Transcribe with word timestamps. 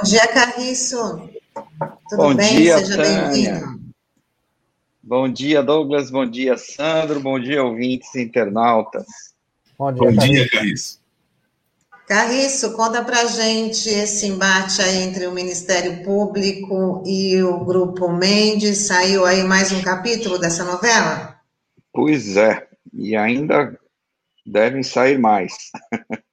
Bom 0.00 0.04
dia, 0.04 0.26
Carriço. 0.28 0.96
Tudo 2.08 2.16
Bom 2.16 2.34
bem? 2.34 2.56
Dia, 2.56 2.78
Seja 2.78 2.96
bem-vindo. 2.96 3.80
Bom 5.02 5.28
dia, 5.28 5.62
Douglas. 5.62 6.10
Bom 6.10 6.24
dia, 6.24 6.56
Sandro. 6.56 7.20
Bom 7.20 7.38
dia, 7.38 7.62
ouvintes 7.62 8.14
internautas. 8.16 9.04
Bom 9.78 9.92
dia, 9.92 10.10
Bom 10.10 10.16
dia 10.16 10.48
Carriço. 10.48 11.00
Carriço, 12.08 12.72
conta 12.72 13.04
pra 13.04 13.26
gente 13.26 13.90
esse 13.90 14.26
embate 14.26 14.80
aí 14.80 15.02
entre 15.02 15.26
o 15.26 15.32
Ministério 15.32 16.02
Público 16.02 17.02
e 17.04 17.42
o 17.42 17.62
Grupo 17.62 18.08
Mendes. 18.08 18.86
Saiu 18.86 19.26
aí 19.26 19.44
mais 19.44 19.70
um 19.70 19.82
capítulo 19.82 20.38
dessa 20.38 20.64
novela? 20.64 21.38
Pois 21.92 22.38
é, 22.38 22.66
e 22.94 23.14
ainda 23.14 23.78
devem 24.46 24.82
sair 24.82 25.18
mais. 25.18 25.52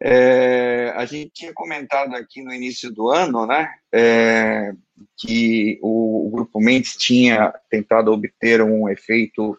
É, 0.00 0.57
a 0.98 1.04
gente 1.04 1.30
tinha 1.30 1.54
comentado 1.54 2.16
aqui 2.16 2.42
no 2.42 2.52
início 2.52 2.92
do 2.92 3.08
ano, 3.08 3.46
né, 3.46 3.72
é, 3.94 4.72
que 5.16 5.78
o, 5.80 6.26
o, 6.26 6.30
Grupo 6.30 6.58
Mendes 6.58 6.96
tinha 6.96 7.54
tentado 7.70 8.10
obter 8.10 8.60
um 8.60 8.88
efeito 8.88 9.56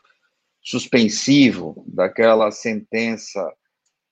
suspensivo 0.61 1.81
daquela 1.87 2.51
sentença 2.51 3.49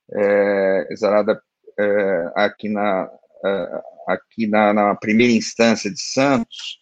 é, 0.09 0.88
exarada 0.90 1.38
é, 1.77 2.31
aqui, 2.34 2.70
na, 2.70 3.12
é, 3.44 3.81
aqui 4.08 4.48
na, 4.48 4.73
na 4.73 4.95
primeira 4.95 5.34
instância 5.34 5.91
de 5.91 6.00
Santos, 6.00 6.81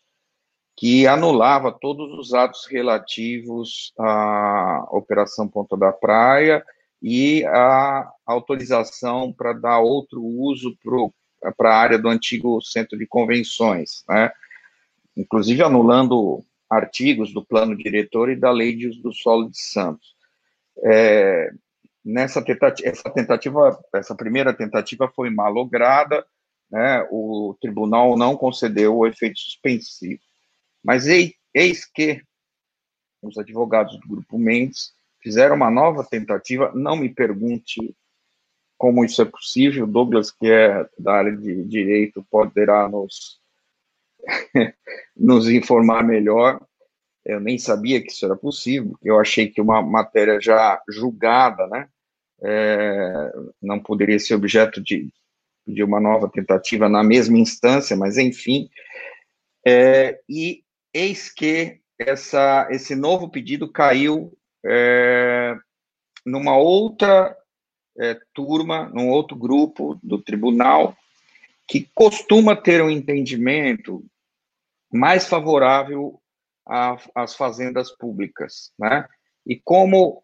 que 0.78 1.08
anulava 1.08 1.72
todos 1.72 2.20
os 2.20 2.36
atos 2.36 2.68
relativos 2.70 3.92
à 3.98 4.86
Operação 4.92 5.48
Ponta 5.48 5.76
da 5.76 5.92
Praia 5.92 6.64
e 7.08 7.46
a 7.46 8.12
autorização 8.26 9.32
para 9.32 9.54
dar 9.54 9.78
outro 9.78 10.24
uso 10.24 10.76
para 11.56 11.70
a 11.70 11.78
área 11.78 12.00
do 12.00 12.10
antigo 12.10 12.60
centro 12.64 12.98
de 12.98 13.06
convenções, 13.06 14.04
né? 14.10 14.32
inclusive 15.16 15.62
anulando 15.62 16.44
artigos 16.68 17.32
do 17.32 17.46
plano 17.46 17.78
diretor 17.78 18.32
e 18.32 18.36
da 18.36 18.50
lei 18.50 18.76
de 18.76 18.88
uso 18.88 19.04
do 19.04 19.14
solo 19.14 19.52
de 19.52 19.60
Santos. 19.60 20.16
É, 20.84 21.52
nessa 22.04 22.42
tentativa, 22.42 22.90
essa 22.90 23.10
tentativa, 23.12 23.80
essa 23.94 24.16
primeira 24.16 24.52
tentativa 24.52 25.08
foi 25.08 25.30
malograda, 25.30 26.26
né? 26.72 27.08
o 27.12 27.56
tribunal 27.62 28.18
não 28.18 28.36
concedeu 28.36 28.98
o 28.98 29.06
efeito 29.06 29.38
suspensivo. 29.38 30.24
Mas 30.84 31.06
eis 31.06 31.86
que 31.86 32.24
os 33.22 33.38
advogados 33.38 34.00
do 34.00 34.08
Grupo 34.08 34.40
Mendes 34.40 34.95
fizeram 35.26 35.56
uma 35.56 35.72
nova 35.72 36.04
tentativa. 36.04 36.72
Não 36.76 36.96
me 36.96 37.10
pergunte 37.10 37.96
como 38.78 39.04
isso 39.04 39.24
é 39.24 39.26
possível. 39.26 39.88
Douglas, 39.88 40.30
que 40.30 40.46
é 40.46 40.88
da 41.00 41.14
área 41.14 41.36
de 41.36 41.64
direito, 41.64 42.24
poderá 42.30 42.88
nos, 42.88 43.42
nos 45.18 45.50
informar 45.50 46.04
melhor. 46.04 46.64
Eu 47.26 47.40
nem 47.40 47.58
sabia 47.58 48.00
que 48.00 48.12
isso 48.12 48.24
era 48.24 48.36
possível, 48.36 48.96
eu 49.02 49.20
achei 49.20 49.48
que 49.48 49.60
uma 49.60 49.82
matéria 49.82 50.40
já 50.40 50.80
julgada, 50.88 51.66
né, 51.66 51.90
é, 52.44 53.34
não 53.60 53.80
poderia 53.80 54.20
ser 54.20 54.36
objeto 54.36 54.80
de, 54.80 55.10
de 55.66 55.84
uma 55.84 56.00
nova 56.00 56.30
tentativa 56.30 56.88
na 56.88 57.04
mesma 57.04 57.40
instância, 57.40 57.96
mas 57.96 58.20
enfim. 58.20 58.70
É, 59.66 60.20
e 60.30 60.62
eis 60.94 61.34
que 61.34 61.80
essa, 61.98 62.68
esse 62.70 62.96
novo 62.96 63.28
pedido 63.28 63.72
caiu 63.72 64.38
é, 64.66 65.56
numa 66.26 66.58
outra 66.58 67.36
é, 67.98 68.18
turma, 68.34 68.90
num 68.90 69.10
outro 69.10 69.36
grupo 69.36 70.00
do 70.02 70.22
tribunal, 70.22 70.96
que 71.68 71.90
costuma 71.94 72.56
ter 72.56 72.82
um 72.82 72.90
entendimento 72.90 74.06
mais 74.92 75.28
favorável 75.28 76.20
às 77.14 77.36
fazendas 77.36 77.92
públicas, 77.92 78.72
né? 78.78 79.08
E 79.46 79.56
como 79.56 80.24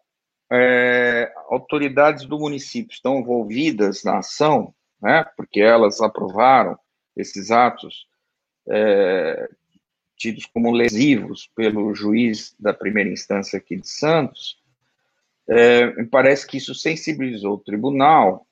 é, 0.52 1.32
autoridades 1.48 2.24
do 2.24 2.38
município 2.38 2.92
estão 2.92 3.20
envolvidas 3.20 4.02
na 4.02 4.18
ação, 4.18 4.74
né? 5.00 5.24
Porque 5.36 5.60
elas 5.60 6.00
aprovaram 6.00 6.78
esses 7.16 7.50
atos 7.50 8.06
é, 8.68 9.48
tidos 10.16 10.46
como 10.46 10.72
lesivos 10.72 11.50
pelo 11.54 11.94
juiz 11.94 12.54
da 12.58 12.72
primeira 12.72 13.10
instância 13.10 13.58
aqui 13.58 13.76
de 13.76 13.88
Santos, 13.88 14.58
é, 15.48 16.04
parece 16.04 16.46
que 16.46 16.56
isso 16.56 16.74
sensibilizou 16.74 17.54
o 17.54 17.58
tribunal 17.58 18.46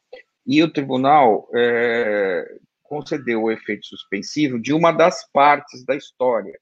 e 0.46 0.62
o 0.62 0.70
tribunal 0.70 1.48
é, 1.54 2.56
concedeu 2.82 3.44
o 3.44 3.52
efeito 3.52 3.86
suspensivo 3.86 4.58
de 4.58 4.72
uma 4.72 4.90
das 4.90 5.24
partes 5.32 5.84
da 5.84 5.94
história, 5.94 6.58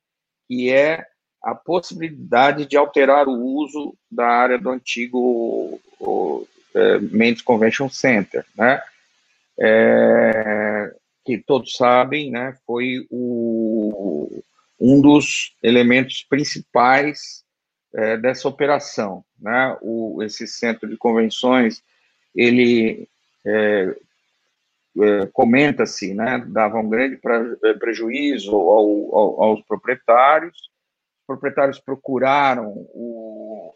que 0.46 0.70
é 0.70 1.06
a 1.42 1.54
possibilidade 1.54 2.66
de 2.66 2.76
alterar 2.76 3.28
o 3.28 3.32
uso 3.32 3.96
da 4.10 4.26
área 4.26 4.58
do 4.58 4.70
antigo 4.70 5.80
o, 5.98 6.46
é, 6.74 6.98
Mendes 6.98 7.42
Convention 7.42 7.88
Center, 7.88 8.44
né? 8.56 8.82
É, 9.58 10.94
que 11.24 11.38
todos 11.38 11.76
sabem, 11.76 12.30
né? 12.30 12.56
Foi 12.66 13.06
o 13.10 14.42
um 14.80 15.00
dos 15.00 15.56
elementos 15.62 16.24
principais 16.28 17.44
é, 17.94 18.16
dessa 18.16 18.48
operação. 18.48 19.24
Né? 19.38 19.76
O, 19.80 20.22
esse 20.22 20.46
centro 20.46 20.88
de 20.88 20.96
convenções, 20.96 21.82
ele 22.34 23.08
é, 23.46 23.96
é, 25.00 25.26
comenta-se, 25.32 26.14
né, 26.14 26.44
dava 26.48 26.78
um 26.78 26.88
grande 26.88 27.18
é, 27.64 27.74
prejuízo 27.74 28.54
ao, 28.54 29.16
ao, 29.16 29.42
aos 29.42 29.62
proprietários. 29.62 30.56
Os 31.20 31.26
proprietários 31.26 31.78
procuraram 31.78 32.68
o 32.94 33.74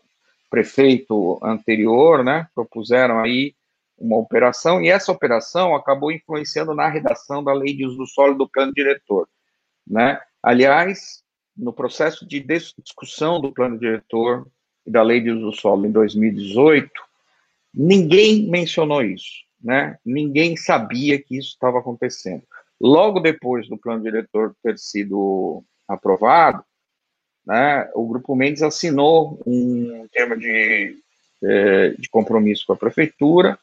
prefeito 0.50 1.38
anterior, 1.42 2.24
né, 2.24 2.48
propuseram 2.54 3.20
aí 3.20 3.54
uma 3.96 4.19
operação, 4.19 4.82
e 4.82 4.88
essa 4.88 5.12
operação 5.12 5.76
acabou 5.76 6.10
influenciando 6.10 6.74
na 6.74 6.88
redação 6.88 7.42
da 7.42 7.52
lei 7.52 7.74
de 7.74 7.86
uso 7.86 7.98
do 7.98 8.06
solo 8.06 8.34
do 8.34 8.48
plano 8.48 8.72
diretor, 8.72 9.28
né, 9.86 10.20
Aliás, 10.42 11.22
no 11.56 11.72
processo 11.72 12.26
de 12.26 12.41
discussão 12.41 13.41
do 13.41 13.53
plano 13.53 13.78
diretor 13.78 14.47
e 14.86 14.91
da 14.91 15.03
lei 15.03 15.20
de 15.20 15.30
uso 15.30 15.47
do 15.47 15.53
solo 15.53 15.86
em 15.86 15.92
2018, 15.92 16.91
ninguém 17.72 18.48
mencionou 18.48 19.02
isso, 19.02 19.44
né? 19.62 19.98
Ninguém 20.04 20.56
sabia 20.56 21.22
que 21.22 21.36
isso 21.36 21.50
estava 21.50 21.78
acontecendo. 21.78 22.42
Logo 22.81 23.20
depois 23.20 23.69
do 23.69 23.78
plano 23.78 24.02
diretor 24.02 24.56
ter 24.62 24.76
sido 24.78 25.62
aprovado, 25.86 26.64
né, 27.47 27.88
o 27.94 28.06
Grupo 28.06 28.34
Mendes 28.34 28.62
assinou 28.62 29.41
um 29.47 30.06
termo 30.12 30.36
de, 30.36 30.97
é, 31.42 31.91
de 31.91 32.08
compromisso 32.08 32.64
com 32.66 32.72
a 32.72 32.76
prefeitura, 32.76 33.58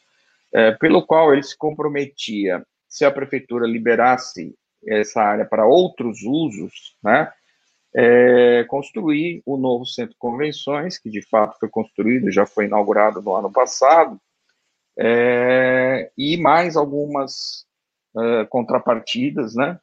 é, 0.53 0.71
pelo 0.71 1.05
qual 1.05 1.33
ele 1.33 1.43
se 1.43 1.57
comprometia, 1.57 2.65
se 2.87 3.05
a 3.05 3.11
prefeitura 3.11 3.67
liberasse 3.67 4.55
essa 4.87 5.21
área 5.21 5.45
para 5.45 5.65
outros 5.65 6.21
usos, 6.23 6.95
né, 7.03 7.31
é, 7.95 8.63
construir 8.65 9.41
o 9.45 9.57
novo 9.57 9.85
centro 9.85 10.11
de 10.11 10.19
convenções, 10.19 10.97
que 10.97 11.09
de 11.09 11.21
fato 11.21 11.57
foi 11.59 11.69
construído, 11.69 12.31
já 12.31 12.45
foi 12.45 12.65
inaugurado 12.65 13.21
no 13.21 13.35
ano 13.35 13.51
passado, 13.51 14.19
é, 14.97 16.11
e 16.17 16.37
mais 16.37 16.75
algumas 16.75 17.65
é, 18.17 18.45
contrapartidas, 18.45 19.55
né, 19.55 19.79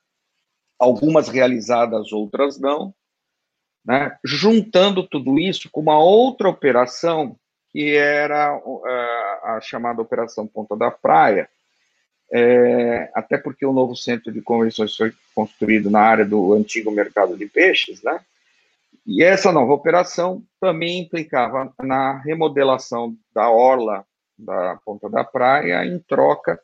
algumas 0.78 1.28
realizadas, 1.28 2.12
outras 2.12 2.58
não, 2.58 2.94
né, 3.84 4.16
juntando 4.24 5.06
tudo 5.06 5.38
isso 5.38 5.70
com 5.70 5.80
uma 5.80 5.98
outra 5.98 6.48
operação 6.48 7.36
que 7.70 7.94
era 7.94 8.58
é, 8.86 9.48
a 9.50 9.60
chamada 9.60 10.00
Operação 10.00 10.46
Ponta 10.46 10.76
da 10.76 10.90
Praia, 10.90 11.48
é, 12.32 13.10
até 13.14 13.38
porque 13.38 13.64
o 13.64 13.72
novo 13.72 13.94
centro 13.94 14.32
de 14.32 14.42
convenções 14.42 14.96
foi 14.96 15.12
construído 15.34 15.90
na 15.90 16.00
área 16.00 16.24
do 16.24 16.52
antigo 16.54 16.90
mercado 16.90 17.36
de 17.36 17.46
peixes, 17.46 18.02
né? 18.02 18.20
E 19.06 19.22
essa 19.22 19.52
nova 19.52 19.72
operação 19.72 20.42
também 20.60 20.98
implicava 20.98 21.72
na 21.80 22.18
remodelação 22.18 23.14
da 23.32 23.48
orla 23.48 24.04
da 24.36 24.78
Ponta 24.84 25.08
da 25.08 25.22
Praia 25.22 25.84
em 25.86 25.98
troca 26.00 26.60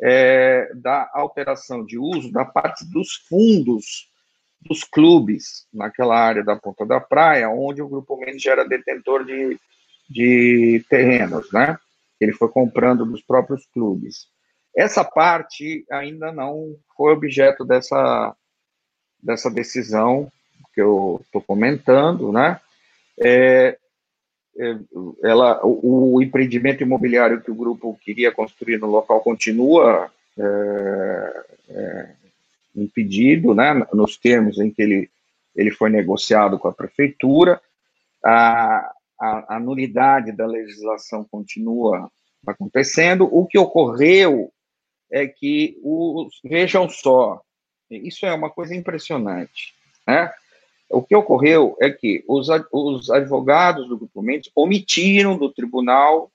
é, 0.00 0.72
da 0.74 1.08
alteração 1.12 1.84
de 1.84 1.98
uso 1.98 2.32
da 2.32 2.44
parte 2.44 2.84
dos 2.90 3.14
fundos 3.28 4.10
dos 4.60 4.84
clubes 4.84 5.66
naquela 5.72 6.18
área 6.18 6.42
da 6.42 6.56
Ponta 6.56 6.86
da 6.86 7.00
Praia, 7.00 7.50
onde 7.50 7.82
o 7.82 7.88
Grupo 7.88 8.16
Mendes 8.16 8.46
era 8.46 8.66
detentor 8.66 9.24
de, 9.24 9.58
de 10.08 10.84
terrenos, 10.88 11.50
né? 11.52 11.78
Ele 12.20 12.32
foi 12.32 12.48
comprando 12.48 13.04
dos 13.04 13.20
próprios 13.22 13.66
clubes. 13.66 14.28
Essa 14.76 15.04
parte 15.04 15.84
ainda 15.90 16.32
não 16.32 16.74
foi 16.96 17.12
objeto 17.12 17.64
dessa, 17.64 18.34
dessa 19.22 19.50
decisão 19.50 20.30
que 20.74 20.80
eu 20.80 21.20
estou 21.24 21.42
comentando, 21.42 22.32
né? 22.32 22.58
É, 23.22 23.76
é, 24.58 24.76
ela, 25.22 25.64
o, 25.64 26.14
o, 26.14 26.22
empreendimento 26.22 26.82
imobiliário 26.82 27.40
que 27.40 27.50
o 27.50 27.54
grupo 27.54 27.98
queria 28.02 28.32
construir 28.32 28.78
no 28.78 28.86
local 28.86 29.20
continua 29.20 30.10
é, 30.38 31.44
é 31.68 32.08
um 32.74 32.88
pedido, 32.88 33.54
né, 33.54 33.86
nos 33.92 34.16
termos 34.16 34.58
em 34.58 34.70
que 34.70 34.80
ele, 34.80 35.10
ele 35.54 35.70
foi 35.70 35.90
negociado 35.90 36.58
com 36.58 36.68
a 36.68 36.72
prefeitura, 36.72 37.60
a, 38.24 38.92
a, 39.20 39.56
a 39.56 39.60
nulidade 39.60 40.32
da 40.32 40.46
legislação 40.46 41.24
continua 41.30 42.10
acontecendo. 42.46 43.28
O 43.30 43.46
que 43.46 43.58
ocorreu 43.58 44.50
é 45.12 45.26
que, 45.26 45.78
os, 45.82 46.40
vejam 46.42 46.88
só, 46.88 47.42
isso 47.90 48.24
é 48.24 48.32
uma 48.32 48.48
coisa 48.48 48.74
impressionante, 48.74 49.74
né? 50.06 50.32
O 50.88 51.02
que 51.02 51.14
ocorreu 51.14 51.76
é 51.80 51.90
que 51.90 52.24
os, 52.26 52.48
os 52.72 53.10
advogados 53.10 53.88
do 53.88 53.96
Grupo 53.96 54.22
Mendes 54.22 54.50
omitiram 54.54 55.38
do 55.38 55.52
tribunal 55.52 56.30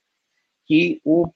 que, 0.66 1.02
o, 1.04 1.28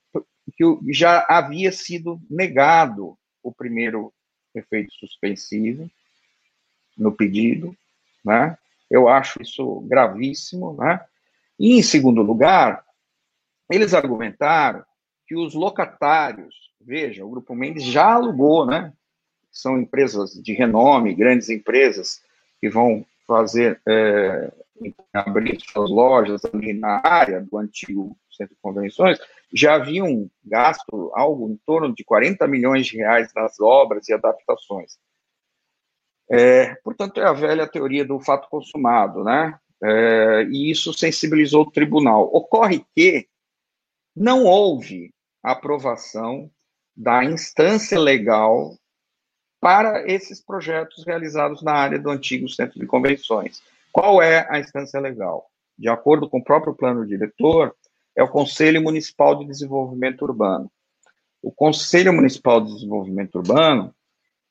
que 0.56 0.64
já 0.92 1.26
havia 1.28 1.70
sido 1.72 2.20
negado 2.30 3.16
o 3.42 3.52
primeiro 3.52 4.12
efeito 4.54 4.92
suspensivo 4.94 5.90
no 6.96 7.12
pedido, 7.12 7.76
né? 8.24 8.56
Eu 8.90 9.08
acho 9.08 9.40
isso 9.42 9.80
gravíssimo, 9.82 10.74
né? 10.74 11.04
E, 11.58 11.78
em 11.78 11.82
segundo 11.82 12.22
lugar, 12.22 12.84
eles 13.70 13.94
argumentaram 13.94 14.84
que 15.32 15.36
os 15.36 15.54
locatários, 15.54 16.54
veja, 16.78 17.24
o 17.24 17.30
Grupo 17.30 17.54
Mendes 17.54 17.84
já 17.84 18.12
alugou, 18.12 18.66
né? 18.66 18.92
São 19.50 19.78
empresas 19.78 20.34
de 20.34 20.52
renome, 20.52 21.14
grandes 21.14 21.48
empresas 21.48 22.22
que 22.60 22.68
vão 22.68 23.02
fazer, 23.26 23.80
é, 23.88 24.52
abrir 25.10 25.58
suas 25.62 25.90
lojas 25.90 26.44
ali 26.44 26.74
na 26.74 27.00
área 27.02 27.40
do 27.40 27.56
antigo 27.56 28.14
centro 28.30 28.54
de 28.54 28.60
convenções, 28.60 29.18
já 29.50 29.76
haviam 29.76 30.30
gasto 30.44 31.10
algo 31.14 31.48
em 31.48 31.56
torno 31.64 31.94
de 31.94 32.04
40 32.04 32.46
milhões 32.46 32.86
de 32.86 32.98
reais 32.98 33.32
nas 33.34 33.58
obras 33.58 34.06
e 34.10 34.12
adaptações. 34.12 34.98
É, 36.30 36.74
portanto, 36.84 37.20
é 37.20 37.24
a 37.24 37.32
velha 37.32 37.66
teoria 37.66 38.04
do 38.04 38.20
fato 38.20 38.50
consumado, 38.50 39.24
né? 39.24 39.58
É, 39.82 40.42
e 40.50 40.70
isso 40.70 40.92
sensibilizou 40.92 41.62
o 41.62 41.70
tribunal. 41.70 42.28
Ocorre 42.34 42.84
que 42.94 43.26
não 44.14 44.44
houve 44.44 45.10
aprovação 45.42 46.50
da 46.96 47.24
instância 47.24 47.98
legal 47.98 48.76
para 49.60 50.06
esses 50.10 50.40
projetos 50.40 51.04
realizados 51.06 51.62
na 51.62 51.72
área 51.72 51.98
do 51.98 52.10
antigo 52.10 52.48
centro 52.48 52.78
de 52.78 52.86
convenções. 52.86 53.62
Qual 53.90 54.22
é 54.22 54.46
a 54.50 54.58
instância 54.58 54.98
legal? 55.00 55.46
De 55.78 55.88
acordo 55.88 56.28
com 56.28 56.38
o 56.38 56.44
próprio 56.44 56.74
plano 56.74 57.06
diretor, 57.06 57.74
é 58.16 58.22
o 58.22 58.28
Conselho 58.28 58.82
Municipal 58.82 59.38
de 59.38 59.46
Desenvolvimento 59.46 60.22
Urbano. 60.22 60.70
O 61.42 61.50
Conselho 61.50 62.12
Municipal 62.12 62.60
de 62.60 62.74
Desenvolvimento 62.74 63.36
Urbano, 63.36 63.94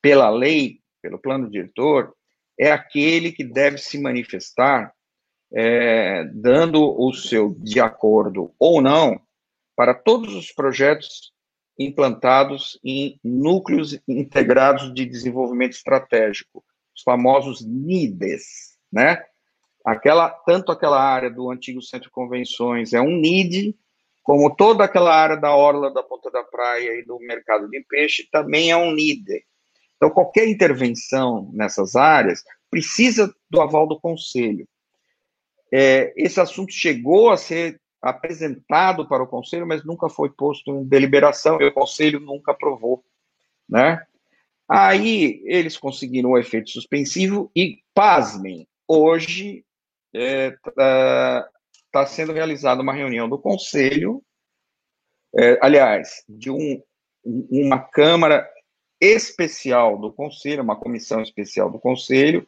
pela 0.00 0.28
lei, 0.30 0.80
pelo 1.00 1.18
plano 1.18 1.48
diretor, 1.48 2.14
é 2.58 2.70
aquele 2.70 3.32
que 3.32 3.44
deve 3.44 3.78
se 3.78 4.00
manifestar 4.00 4.92
é, 5.52 6.24
dando 6.32 6.82
o 6.82 7.12
seu 7.12 7.54
de 7.58 7.80
acordo 7.80 8.52
ou 8.58 8.80
não 8.80 9.20
para 9.76 9.94
todos 9.94 10.34
os 10.34 10.52
projetos 10.52 11.32
implantados 11.78 12.78
em 12.84 13.18
núcleos 13.24 13.98
integrados 14.06 14.92
de 14.92 15.06
desenvolvimento 15.06 15.72
estratégico, 15.72 16.64
os 16.94 17.02
famosos 17.02 17.64
NIDES, 17.64 18.76
né? 18.92 19.22
Aquela, 19.84 20.28
tanto 20.28 20.70
aquela 20.70 21.02
área 21.02 21.30
do 21.30 21.50
antigo 21.50 21.82
Centro 21.82 22.08
de 22.08 22.12
Convenções 22.12 22.92
é 22.92 23.00
um 23.00 23.16
NID, 23.16 23.74
como 24.22 24.54
toda 24.54 24.84
aquela 24.84 25.12
área 25.12 25.36
da 25.36 25.54
orla 25.56 25.92
da 25.92 26.02
Ponta 26.02 26.30
da 26.30 26.44
Praia 26.44 26.94
e 26.98 27.04
do 27.04 27.18
mercado 27.18 27.68
de 27.68 27.80
peixe 27.88 28.28
também 28.30 28.70
é 28.70 28.76
um 28.76 28.92
NIDE. 28.92 29.44
Então, 29.96 30.10
qualquer 30.10 30.48
intervenção 30.48 31.50
nessas 31.52 31.96
áreas 31.96 32.44
precisa 32.70 33.34
do 33.50 33.60
aval 33.60 33.86
do 33.88 33.98
Conselho. 33.98 34.66
É, 35.72 36.12
esse 36.16 36.40
assunto 36.40 36.72
chegou 36.72 37.30
a 37.30 37.36
ser 37.36 37.80
apresentado 38.02 39.06
para 39.06 39.22
o 39.22 39.28
Conselho, 39.28 39.66
mas 39.66 39.84
nunca 39.84 40.08
foi 40.08 40.28
posto 40.28 40.72
em 40.72 40.84
deliberação 40.84 41.60
e 41.60 41.66
o 41.66 41.72
Conselho 41.72 42.18
nunca 42.18 42.50
aprovou. 42.50 43.04
Né? 43.68 44.04
Aí 44.68 45.40
eles 45.44 45.78
conseguiram 45.78 46.30
o 46.30 46.38
efeito 46.38 46.70
suspensivo 46.70 47.50
e, 47.54 47.78
pasmem, 47.94 48.66
hoje 48.88 49.64
está 50.12 50.20
é, 50.20 50.50
tá, 50.74 51.48
tá 51.92 52.06
sendo 52.06 52.32
realizada 52.32 52.82
uma 52.82 52.92
reunião 52.92 53.28
do 53.28 53.38
Conselho, 53.38 54.22
é, 55.34 55.58
aliás, 55.62 56.24
de 56.28 56.50
um, 56.50 56.82
uma 57.24 57.78
Câmara 57.78 58.48
especial 59.00 59.98
do 59.98 60.12
Conselho, 60.12 60.62
uma 60.62 60.76
comissão 60.76 61.22
especial 61.22 61.70
do 61.70 61.78
Conselho, 61.78 62.46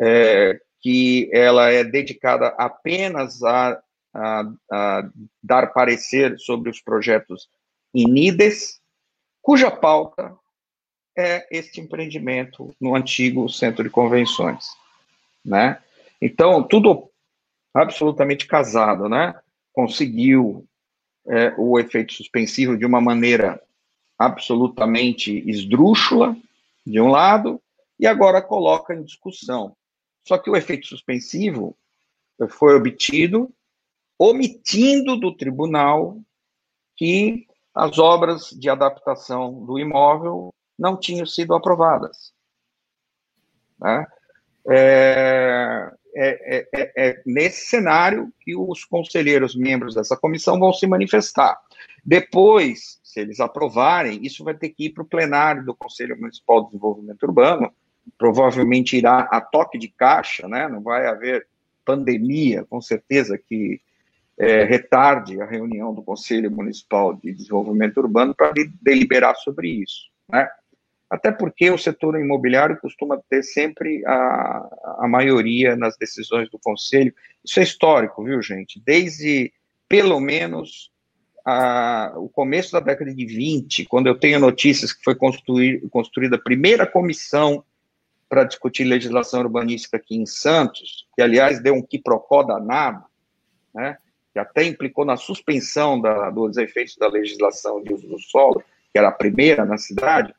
é, 0.00 0.58
que 0.80 1.30
ela 1.32 1.70
é 1.70 1.84
dedicada 1.84 2.48
apenas 2.58 3.42
a, 3.42 3.80
a, 4.16 4.52
a, 4.72 5.10
dar 5.42 5.72
parecer 5.72 6.38
sobre 6.38 6.70
os 6.70 6.80
projetos 6.80 7.48
INIDES, 7.94 8.80
cuja 9.42 9.70
pauta 9.70 10.34
é 11.16 11.46
este 11.50 11.80
empreendimento 11.80 12.74
no 12.80 12.94
antigo 12.94 13.48
centro 13.48 13.82
de 13.82 13.90
convenções 13.90 14.66
né? 15.46 15.80
Então, 16.20 16.62
tudo 16.62 17.08
absolutamente 17.72 18.46
casado, 18.46 19.08
né? 19.08 19.38
Conseguiu 19.72 20.66
é, 21.28 21.54
o 21.56 21.78
efeito 21.78 22.12
suspensivo 22.12 22.76
de 22.76 22.84
uma 22.84 23.00
maneira 23.00 23.62
absolutamente 24.18 25.48
esdrúxula, 25.48 26.36
de 26.84 27.00
um 27.00 27.08
lado, 27.08 27.62
e 27.98 28.06
agora 28.06 28.42
coloca 28.42 28.94
em 28.94 29.04
discussão. 29.04 29.76
Só 30.26 30.36
que 30.38 30.50
o 30.50 30.56
efeito 30.56 30.86
suspensivo 30.86 31.76
foi 32.48 32.74
obtido 32.74 33.52
omitindo 34.18 35.16
do 35.16 35.36
tribunal 35.36 36.18
que 36.96 37.46
as 37.74 37.98
obras 37.98 38.50
de 38.50 38.70
adaptação 38.70 39.64
do 39.64 39.78
imóvel 39.78 40.52
não 40.78 40.96
tinham 40.96 41.26
sido 41.26 41.54
aprovadas. 41.54 42.32
Né? 43.78 44.06
É, 44.68 45.92
é, 46.16 46.68
é, 46.74 46.92
é, 46.96 47.22
nesse 47.26 47.66
cenário 47.66 48.32
que 48.40 48.56
os 48.56 48.84
conselheiros 48.84 49.54
membros 49.54 49.94
dessa 49.94 50.16
comissão 50.16 50.58
vão 50.58 50.72
se 50.72 50.86
manifestar. 50.86 51.60
Depois, 52.02 52.98
se 53.04 53.20
eles 53.20 53.38
aprovarem, 53.40 54.24
isso 54.24 54.42
vai 54.42 54.54
ter 54.54 54.70
que 54.70 54.86
ir 54.86 54.90
para 54.90 55.02
o 55.02 55.06
plenário 55.06 55.64
do 55.64 55.74
Conselho 55.74 56.18
Municipal 56.18 56.62
de 56.62 56.68
Desenvolvimento 56.68 57.22
Urbano, 57.24 57.70
provavelmente 58.16 58.96
irá 58.96 59.28
a 59.30 59.40
toque 59.40 59.76
de 59.76 59.88
caixa, 59.88 60.48
né? 60.48 60.68
não 60.68 60.82
vai 60.82 61.06
haver 61.06 61.46
pandemia, 61.84 62.64
com 62.64 62.80
certeza 62.80 63.36
que 63.36 63.80
é, 64.38 64.64
retarde 64.64 65.40
a 65.40 65.46
reunião 65.46 65.94
do 65.94 66.02
Conselho 66.02 66.50
Municipal 66.50 67.14
de 67.14 67.32
Desenvolvimento 67.32 67.98
Urbano 67.98 68.34
para 68.34 68.52
deliberar 68.82 69.34
sobre 69.36 69.68
isso. 69.68 70.10
Né? 70.28 70.48
até 71.08 71.30
porque 71.30 71.70
o 71.70 71.78
setor 71.78 72.18
imobiliário 72.20 72.78
costuma 72.80 73.20
ter 73.30 73.42
sempre 73.42 74.04
a, 74.06 74.96
a 75.00 75.08
maioria 75.08 75.76
nas 75.76 75.96
decisões 75.96 76.50
do 76.50 76.58
conselho. 76.58 77.14
Isso 77.44 77.60
é 77.60 77.62
histórico, 77.62 78.24
viu, 78.24 78.42
gente? 78.42 78.82
Desde, 78.84 79.52
pelo 79.88 80.18
menos, 80.18 80.90
a, 81.44 82.12
o 82.16 82.28
começo 82.28 82.72
da 82.72 82.80
década 82.80 83.14
de 83.14 83.24
20, 83.24 83.84
quando 83.86 84.08
eu 84.08 84.18
tenho 84.18 84.40
notícias 84.40 84.92
que 84.92 85.04
foi 85.04 85.14
construir, 85.14 85.88
construída 85.90 86.36
a 86.36 86.42
primeira 86.42 86.86
comissão 86.86 87.64
para 88.28 88.42
discutir 88.42 88.82
legislação 88.82 89.40
urbanística 89.40 89.96
aqui 89.96 90.16
em 90.16 90.26
Santos, 90.26 91.06
que, 91.14 91.22
aliás, 91.22 91.62
deu 91.62 91.74
um 91.74 91.82
quiprocó 91.82 92.42
danado, 92.42 93.04
né? 93.72 93.96
Que 94.36 94.40
até 94.40 94.64
implicou 94.64 95.06
na 95.06 95.16
suspensão 95.16 95.98
da, 95.98 96.28
dos 96.28 96.58
efeitos 96.58 96.94
da 96.98 97.08
legislação 97.08 97.82
de 97.82 97.94
uso 97.94 98.06
do 98.06 98.18
solo, 98.18 98.62
que 98.92 98.98
era 98.98 99.08
a 99.08 99.12
primeira 99.12 99.64
na 99.64 99.78
cidade, 99.78 100.34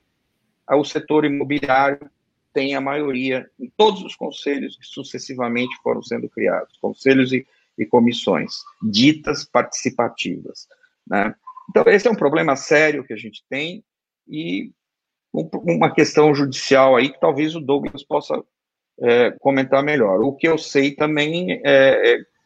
o 0.70 0.84
setor 0.84 1.26
imobiliário 1.26 2.08
tem 2.54 2.76
a 2.76 2.82
maioria 2.82 3.50
em 3.60 3.68
todos 3.76 4.04
os 4.04 4.16
conselhos 4.16 4.78
que 4.78 4.86
sucessivamente 4.86 5.76
foram 5.82 6.04
sendo 6.04 6.30
criados, 6.30 6.78
conselhos 6.78 7.34
e, 7.34 7.48
e 7.76 7.88
comissões, 7.88 8.58
ditas 8.84 9.44
participativas. 9.44 10.68
Né? 11.08 11.34
Então, 11.72 11.84
esse 11.88 12.08
é 12.08 12.12
um 12.12 12.16
problema 12.16 12.56
sério 12.56 13.04
que 13.04 13.14
a 13.14 13.18
gente 13.18 13.44
tem 13.50 13.84
e 14.28 14.72
um, 15.34 15.50
uma 15.64 15.92
questão 15.92 16.36
judicial 16.36 16.96
aí 16.96 17.10
que 17.10 17.20
talvez 17.20 17.56
o 17.56 17.60
Douglas 17.60 18.04
possa 18.04 18.44
é, 19.02 19.32
comentar 19.40 19.82
melhor. 19.82 20.22
O 20.22 20.34
que 20.34 20.48
eu 20.48 20.60
sei 20.60 20.92
também 20.92 21.54
é, 21.66 22.14
é 22.14 22.37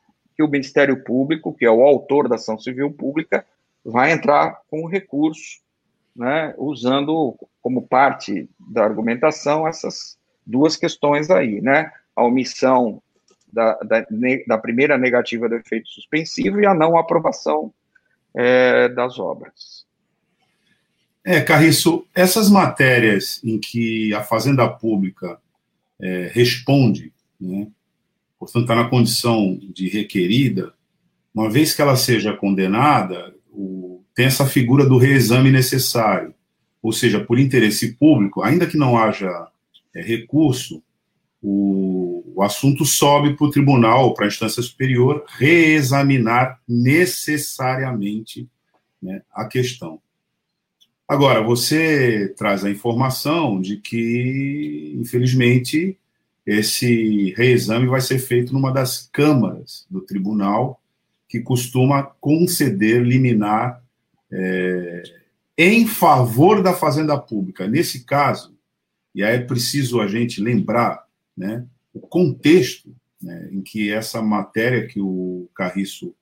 que 0.41 0.43
o 0.43 0.49
Ministério 0.49 1.03
Público, 1.03 1.53
que 1.53 1.65
é 1.65 1.71
o 1.71 1.83
autor 1.83 2.27
da 2.27 2.35
ação 2.35 2.57
civil 2.57 2.91
pública, 2.91 3.45
vai 3.85 4.11
entrar 4.11 4.61
com 4.69 4.87
recurso 4.87 5.61
né, 6.15 6.53
usando 6.57 7.37
como 7.61 7.87
parte 7.87 8.49
da 8.59 8.83
argumentação 8.83 9.67
essas 9.67 10.17
duas 10.45 10.75
questões 10.75 11.29
aí, 11.29 11.61
né? 11.61 11.91
A 12.15 12.23
omissão 12.23 13.01
da, 13.53 13.75
da, 13.79 14.05
da 14.47 14.57
primeira 14.57 14.97
negativa 14.97 15.47
do 15.47 15.55
efeito 15.55 15.87
suspensivo 15.89 16.59
e 16.59 16.65
a 16.65 16.73
não 16.73 16.97
aprovação 16.97 17.71
é, 18.35 18.89
das 18.89 19.19
obras. 19.19 19.85
É, 21.23 21.39
Carriço, 21.41 22.05
essas 22.15 22.49
matérias 22.49 23.39
em 23.43 23.59
que 23.59 24.13
a 24.13 24.23
Fazenda 24.23 24.67
Pública 24.67 25.39
é, 26.01 26.31
responde, 26.33 27.13
né, 27.39 27.67
portanto, 28.41 28.63
está 28.63 28.75
na 28.75 28.89
condição 28.89 29.59
de 29.71 29.87
requerida, 29.87 30.73
uma 31.31 31.47
vez 31.47 31.75
que 31.75 31.81
ela 31.83 31.95
seja 31.95 32.33
condenada, 32.33 33.35
o, 33.51 34.03
tem 34.15 34.25
essa 34.25 34.47
figura 34.47 34.83
do 34.83 34.97
reexame 34.97 35.51
necessário, 35.51 36.33
ou 36.81 36.91
seja, 36.91 37.23
por 37.23 37.37
interesse 37.37 37.93
público, 37.93 38.41
ainda 38.41 38.65
que 38.65 38.75
não 38.75 38.97
haja 38.97 39.29
é, 39.93 40.01
recurso, 40.01 40.81
o, 41.39 42.33
o 42.35 42.41
assunto 42.41 42.83
sobe 42.83 43.35
para 43.35 43.45
o 43.45 43.51
tribunal, 43.51 44.15
para 44.15 44.25
a 44.25 44.27
instância 44.27 44.63
superior, 44.63 45.23
reexaminar 45.37 46.59
necessariamente 46.67 48.49
né, 48.99 49.21
a 49.31 49.45
questão. 49.45 50.01
Agora, 51.07 51.43
você 51.43 52.33
traz 52.35 52.65
a 52.65 52.71
informação 52.71 53.61
de 53.61 53.77
que, 53.77 54.95
infelizmente, 54.99 55.95
esse 56.45 57.33
reexame 57.37 57.87
vai 57.87 58.01
ser 58.01 58.19
feito 58.19 58.53
numa 58.53 58.71
das 58.71 59.09
câmaras 59.11 59.85
do 59.89 60.01
tribunal, 60.01 60.81
que 61.29 61.39
costuma 61.39 62.03
conceder 62.03 63.01
liminar 63.01 63.81
é, 64.31 65.03
em 65.57 65.85
favor 65.85 66.61
da 66.61 66.73
fazenda 66.73 67.17
pública. 67.17 67.67
Nesse 67.67 68.03
caso, 68.03 68.53
e 69.13 69.23
aí 69.23 69.35
é 69.35 69.39
preciso 69.39 70.01
a 70.01 70.07
gente 70.07 70.41
lembrar 70.41 71.05
né, 71.37 71.65
o 71.93 71.99
contexto 71.99 72.93
né, 73.21 73.49
em 73.51 73.61
que 73.61 73.91
essa 73.91 74.21
matéria 74.21 74.87
que 74.87 74.99
o 74.99 75.47
Carriço 75.53 76.13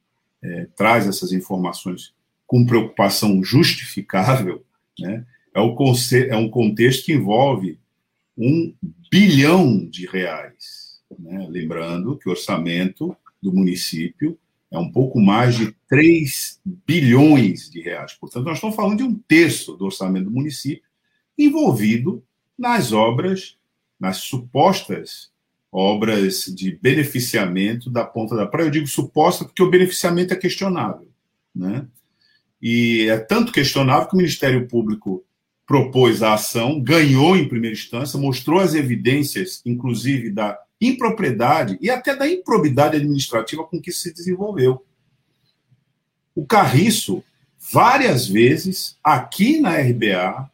é, 0.44 0.68
traz 0.76 1.08
essas 1.08 1.32
informações 1.32 2.14
com 2.46 2.66
preocupação 2.66 3.44
justificável, 3.44 4.64
né, 5.00 5.26
é, 5.56 5.60
o, 5.60 5.76
é 6.30 6.36
um 6.36 6.50
contexto 6.50 7.06
que 7.06 7.14
envolve 7.14 7.79
um 8.40 8.74
bilhão 9.12 9.86
de 9.86 10.08
reais. 10.08 11.00
Né? 11.20 11.46
Lembrando 11.50 12.18
que 12.18 12.28
o 12.28 12.32
orçamento 12.32 13.16
do 13.42 13.54
município 13.54 14.40
é 14.72 14.78
um 14.78 14.92
pouco 14.92 15.20
mais 15.20 15.56
de 15.56 15.76
3 15.88 16.62
bilhões 16.66 17.70
de 17.70 17.82
reais. 17.82 18.14
Portanto, 18.14 18.46
nós 18.46 18.56
estamos 18.56 18.76
falando 18.76 18.98
de 18.98 19.04
um 19.04 19.16
terço 19.16 19.76
do 19.76 19.86
orçamento 19.86 20.26
do 20.26 20.32
município 20.32 20.84
envolvido 21.38 22.24
nas 22.58 22.92
obras 22.92 23.58
nas 24.00 24.18
supostas 24.18 25.30
obras 25.72 26.46
de 26.46 26.72
beneficiamento 26.72 27.90
da 27.90 28.04
ponta 28.04 28.36
da 28.36 28.48
praia. 28.48 28.68
Eu 28.68 28.72
digo 28.72 28.88
suposta 28.88 29.46
porque 29.46 29.62
o 29.62 29.70
beneficiamento 29.70 30.34
é 30.34 30.38
questionável. 30.38 31.08
Né? 31.54 31.86
E 32.62 33.08
é 33.10 33.18
tanto 33.18 33.52
questionável 33.52 34.08
que 34.08 34.16
o 34.16 34.18
Ministério 34.18 34.68
Público 34.68 35.24
propôs 35.70 36.24
a 36.24 36.34
ação, 36.34 36.82
ganhou 36.82 37.38
em 37.38 37.48
primeira 37.48 37.76
instância, 37.76 38.18
mostrou 38.18 38.60
as 38.60 38.74
evidências, 38.74 39.62
inclusive 39.64 40.32
da 40.32 40.60
impropriedade 40.82 41.78
e 41.80 41.92
até 41.92 42.16
da 42.16 42.28
improbidade 42.28 42.98
administrativa 42.98 43.64
com 43.64 43.80
que 43.80 43.92
se 43.92 44.12
desenvolveu. 44.12 44.84
O 46.34 46.44
Carriço, 46.44 47.24
várias 47.72 48.28
vezes, 48.28 48.98
aqui 49.04 49.62
na 49.62 49.78
RBA, 49.78 50.50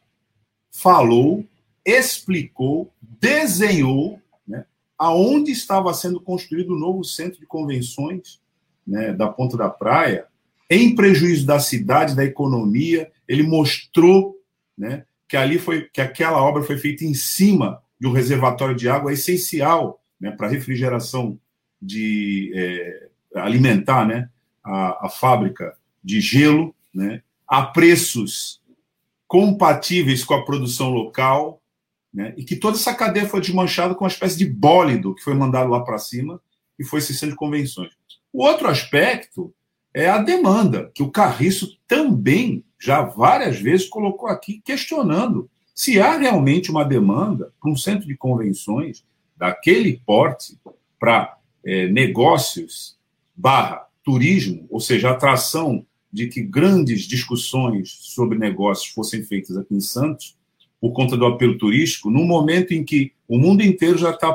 falou 0.70 1.46
explicou, 1.82 2.92
desenhou 3.00 4.20
né, 4.46 4.66
aonde 4.98 5.50
estava 5.50 5.94
sendo 5.94 6.20
construído 6.20 6.74
o 6.74 6.78
novo 6.78 7.02
centro 7.04 7.40
de 7.40 7.46
convenções 7.46 8.38
né, 8.86 9.14
da 9.14 9.28
Ponta 9.28 9.56
da 9.56 9.70
Praia, 9.70 10.26
em 10.68 10.94
prejuízo 10.94 11.46
da 11.46 11.58
cidade, 11.58 12.14
da 12.14 12.24
economia. 12.24 13.10
Ele 13.26 13.44
mostrou 13.44 14.35
né, 14.76 15.04
que 15.28 15.36
ali 15.36 15.58
foi 15.58 15.88
que 15.92 16.00
aquela 16.00 16.42
obra 16.42 16.62
foi 16.62 16.76
feita 16.76 17.04
em 17.04 17.14
cima 17.14 17.82
de 17.98 18.06
um 18.06 18.12
reservatório 18.12 18.74
de 18.74 18.88
água 18.88 19.12
essencial 19.12 20.00
né, 20.20 20.30
para 20.30 20.48
refrigeração 20.48 21.38
de 21.80 22.52
é, 22.54 23.08
alimentar 23.34 24.06
né, 24.06 24.28
a, 24.62 25.06
a, 25.06 25.08
fábrica 25.08 25.76
de 26.02 26.20
gelo, 26.20 26.74
né, 26.94 27.22
a 27.46 27.62
preços 27.62 28.60
compatíveis 29.26 30.24
com 30.24 30.34
a 30.34 30.44
produção 30.44 30.90
local, 30.90 31.60
né? 32.16 32.32
e 32.36 32.44
que 32.44 32.56
toda 32.56 32.76
essa 32.76 32.94
cadeia 32.94 33.28
foi 33.28 33.40
desmanchada 33.40 33.94
com 33.94 34.04
uma 34.04 34.10
espécie 34.10 34.38
de 34.38 34.46
bólido 34.46 35.14
que 35.14 35.22
foi 35.22 35.34
mandado 35.34 35.70
lá 35.70 35.80
para 35.84 35.98
cima 35.98 36.40
e 36.78 36.84
foi 36.84 37.00
centro 37.00 37.30
de 37.30 37.36
convenções. 37.36 37.92
O 38.32 38.42
outro 38.44 38.68
aspecto 38.68 39.52
é 39.96 40.10
a 40.10 40.18
demanda, 40.18 40.90
que 40.94 41.02
o 41.02 41.10
Carriço 41.10 41.78
também 41.88 42.62
já 42.78 43.00
várias 43.00 43.58
vezes 43.58 43.88
colocou 43.88 44.28
aqui, 44.28 44.60
questionando 44.62 45.48
se 45.74 45.98
há 45.98 46.18
realmente 46.18 46.70
uma 46.70 46.84
demanda 46.84 47.50
para 47.58 47.70
um 47.70 47.76
centro 47.76 48.06
de 48.06 48.14
convenções 48.14 49.02
daquele 49.38 50.02
porte 50.04 50.58
para 51.00 51.38
é, 51.64 51.88
negócios 51.88 52.98
barra 53.34 53.86
turismo, 54.04 54.66
ou 54.68 54.80
seja, 54.80 55.10
atração 55.10 55.86
de 56.12 56.26
que 56.26 56.42
grandes 56.42 57.04
discussões 57.04 57.88
sobre 57.88 58.38
negócios 58.38 58.92
fossem 58.92 59.22
feitas 59.22 59.56
aqui 59.56 59.74
em 59.74 59.80
Santos, 59.80 60.36
por 60.78 60.92
conta 60.92 61.16
do 61.16 61.24
apelo 61.24 61.56
turístico, 61.56 62.10
num 62.10 62.26
momento 62.26 62.74
em 62.74 62.84
que 62.84 63.12
o 63.26 63.38
mundo 63.38 63.62
inteiro 63.62 63.96
já 63.96 64.10
está 64.10 64.28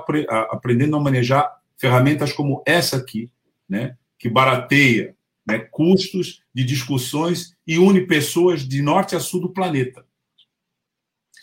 aprendendo 0.50 0.96
a 0.96 1.00
manejar 1.00 1.62
ferramentas 1.78 2.34
como 2.34 2.64
essa 2.66 2.98
aqui, 2.98 3.30
né, 3.70 3.96
que 4.18 4.28
barateia 4.28 5.16
né, 5.52 5.60
custos 5.60 6.42
de 6.54 6.64
discussões 6.64 7.56
e 7.68 7.78
une 7.78 8.08
pessoas 8.08 8.68
de 8.68 8.82
norte 8.82 9.16
a 9.16 9.20
sul 9.20 9.42
do 9.42 9.54
planeta. 9.54 10.06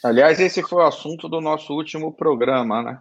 Aliás, 0.03 0.39
esse 0.41 0.63
foi 0.63 0.83
o 0.83 0.87
assunto 0.87 1.29
do 1.29 1.41
nosso 1.41 1.75
último 1.75 2.13
programa, 2.13 2.83
né? 2.83 3.01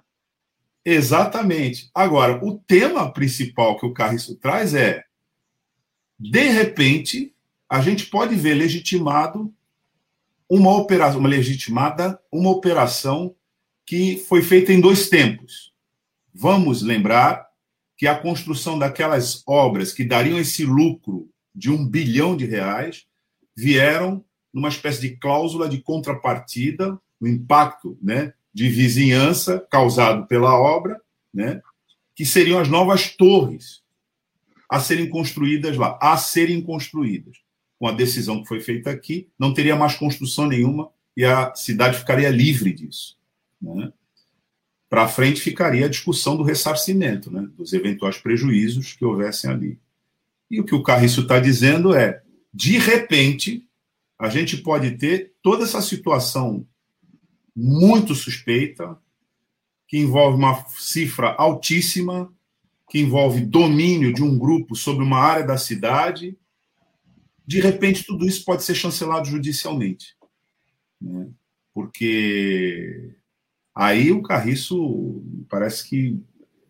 Exatamente. 0.84 1.90
Agora, 1.94 2.44
o 2.44 2.58
tema 2.60 3.12
principal 3.12 3.78
que 3.78 3.86
o 3.86 3.94
Carriço 3.94 4.36
traz 4.38 4.74
é: 4.74 5.04
de 6.20 6.44
repente, 6.50 7.36
a 7.70 7.82
gente 7.82 8.06
pode 8.06 8.36
ver 8.36 8.54
legitimado 8.54 9.54
uma 10.50 10.76
operação, 10.76 11.20
uma 11.20 11.30
legitimada, 11.30 12.20
uma 12.32 12.50
operação 12.50 13.36
que 13.86 14.18
foi 14.18 14.42
feita 14.42 14.72
em 14.72 14.80
dois 14.80 15.10
tempos. 15.10 15.74
Vamos 16.34 16.82
lembrar 16.82 17.47
que 17.98 18.08
a 18.08 18.16
construção 18.16 18.78
daquelas 18.78 19.44
obras 19.48 19.92
que 19.92 20.06
dariam 20.06 20.38
esse 20.38 20.64
lucro 20.64 21.30
de 21.54 21.72
um 21.72 21.86
bilhão 21.86 22.38
de 22.38 22.46
reais 22.46 23.08
vieram 23.56 24.24
numa 24.54 24.70
espécie 24.70 25.02
de 25.02 25.18
cláusula 25.18 25.68
de 25.68 25.80
contrapartida, 25.80 27.00
o 27.20 27.28
impacto 27.28 27.98
né, 28.02 28.34
de 28.54 28.70
vizinhança 28.70 29.66
causado 29.70 30.28
pela 30.28 30.54
obra, 30.60 31.02
né, 31.34 31.62
que 32.16 32.26
seriam 32.26 32.60
as 32.60 32.68
novas 32.68 33.10
torres 33.16 33.82
a 34.70 34.80
serem 34.80 35.10
construídas 35.10 35.78
lá, 35.78 35.98
a 36.02 36.18
serem 36.18 36.62
construídas 36.62 37.38
com 37.80 37.88
a 37.88 37.92
decisão 37.92 38.42
que 38.42 38.48
foi 38.48 38.60
feita 38.60 38.90
aqui, 38.90 39.30
não 39.38 39.54
teria 39.54 39.76
mais 39.76 39.96
construção 39.96 40.48
nenhuma 40.48 40.90
e 41.16 41.24
a 41.24 41.54
cidade 41.56 41.98
ficaria 41.98 42.30
livre 42.30 42.74
disso. 42.74 43.18
Né? 43.62 43.92
Para 44.90 45.08
frente 45.08 45.42
ficaria 45.42 45.86
a 45.86 45.90
discussão 45.90 46.38
do 46.38 46.44
ressarcimento, 46.44 47.32
né? 47.32 47.48
dos 47.56 47.74
eventuais 47.74 48.18
prejuízos 48.18 48.94
que 48.94 49.04
houvessem 49.04 49.50
ali. 49.50 49.80
E 50.50 50.62
o 50.62 50.64
que 50.64 50.76
o 50.76 50.84
Carriço 50.84 51.22
está 51.22 51.40
dizendo 51.40 51.94
é: 51.94 52.22
de 52.54 52.78
repente, 52.78 53.68
a 54.18 54.30
gente 54.30 54.58
pode 54.58 54.92
ter 54.92 55.34
toda 55.42 55.64
essa 55.64 55.82
situação 55.82 56.66
muito 57.56 58.16
suspeita, 58.16 58.98
que 59.88 59.98
envolve 59.98 60.38
uma 60.38 60.66
cifra 60.70 61.36
altíssima, 61.38 62.32
que 62.90 63.00
envolve 63.00 63.42
domínio 63.42 64.14
de 64.14 64.24
um 64.24 64.38
grupo 64.38 64.76
sobre 64.76 65.04
uma 65.04 65.20
área 65.20 65.46
da 65.46 65.58
cidade 65.58 66.38
de 67.48 67.62
repente 67.62 68.04
tudo 68.04 68.28
isso 68.28 68.44
pode 68.44 68.64
ser 68.64 68.76
chancelado 68.76 69.26
judicialmente. 69.26 70.18
Né? 71.00 71.30
Porque 71.74 73.16
aí 73.78 74.12
o 74.12 74.22
Carriço 74.22 75.22
parece 75.50 75.88
que 75.88 76.20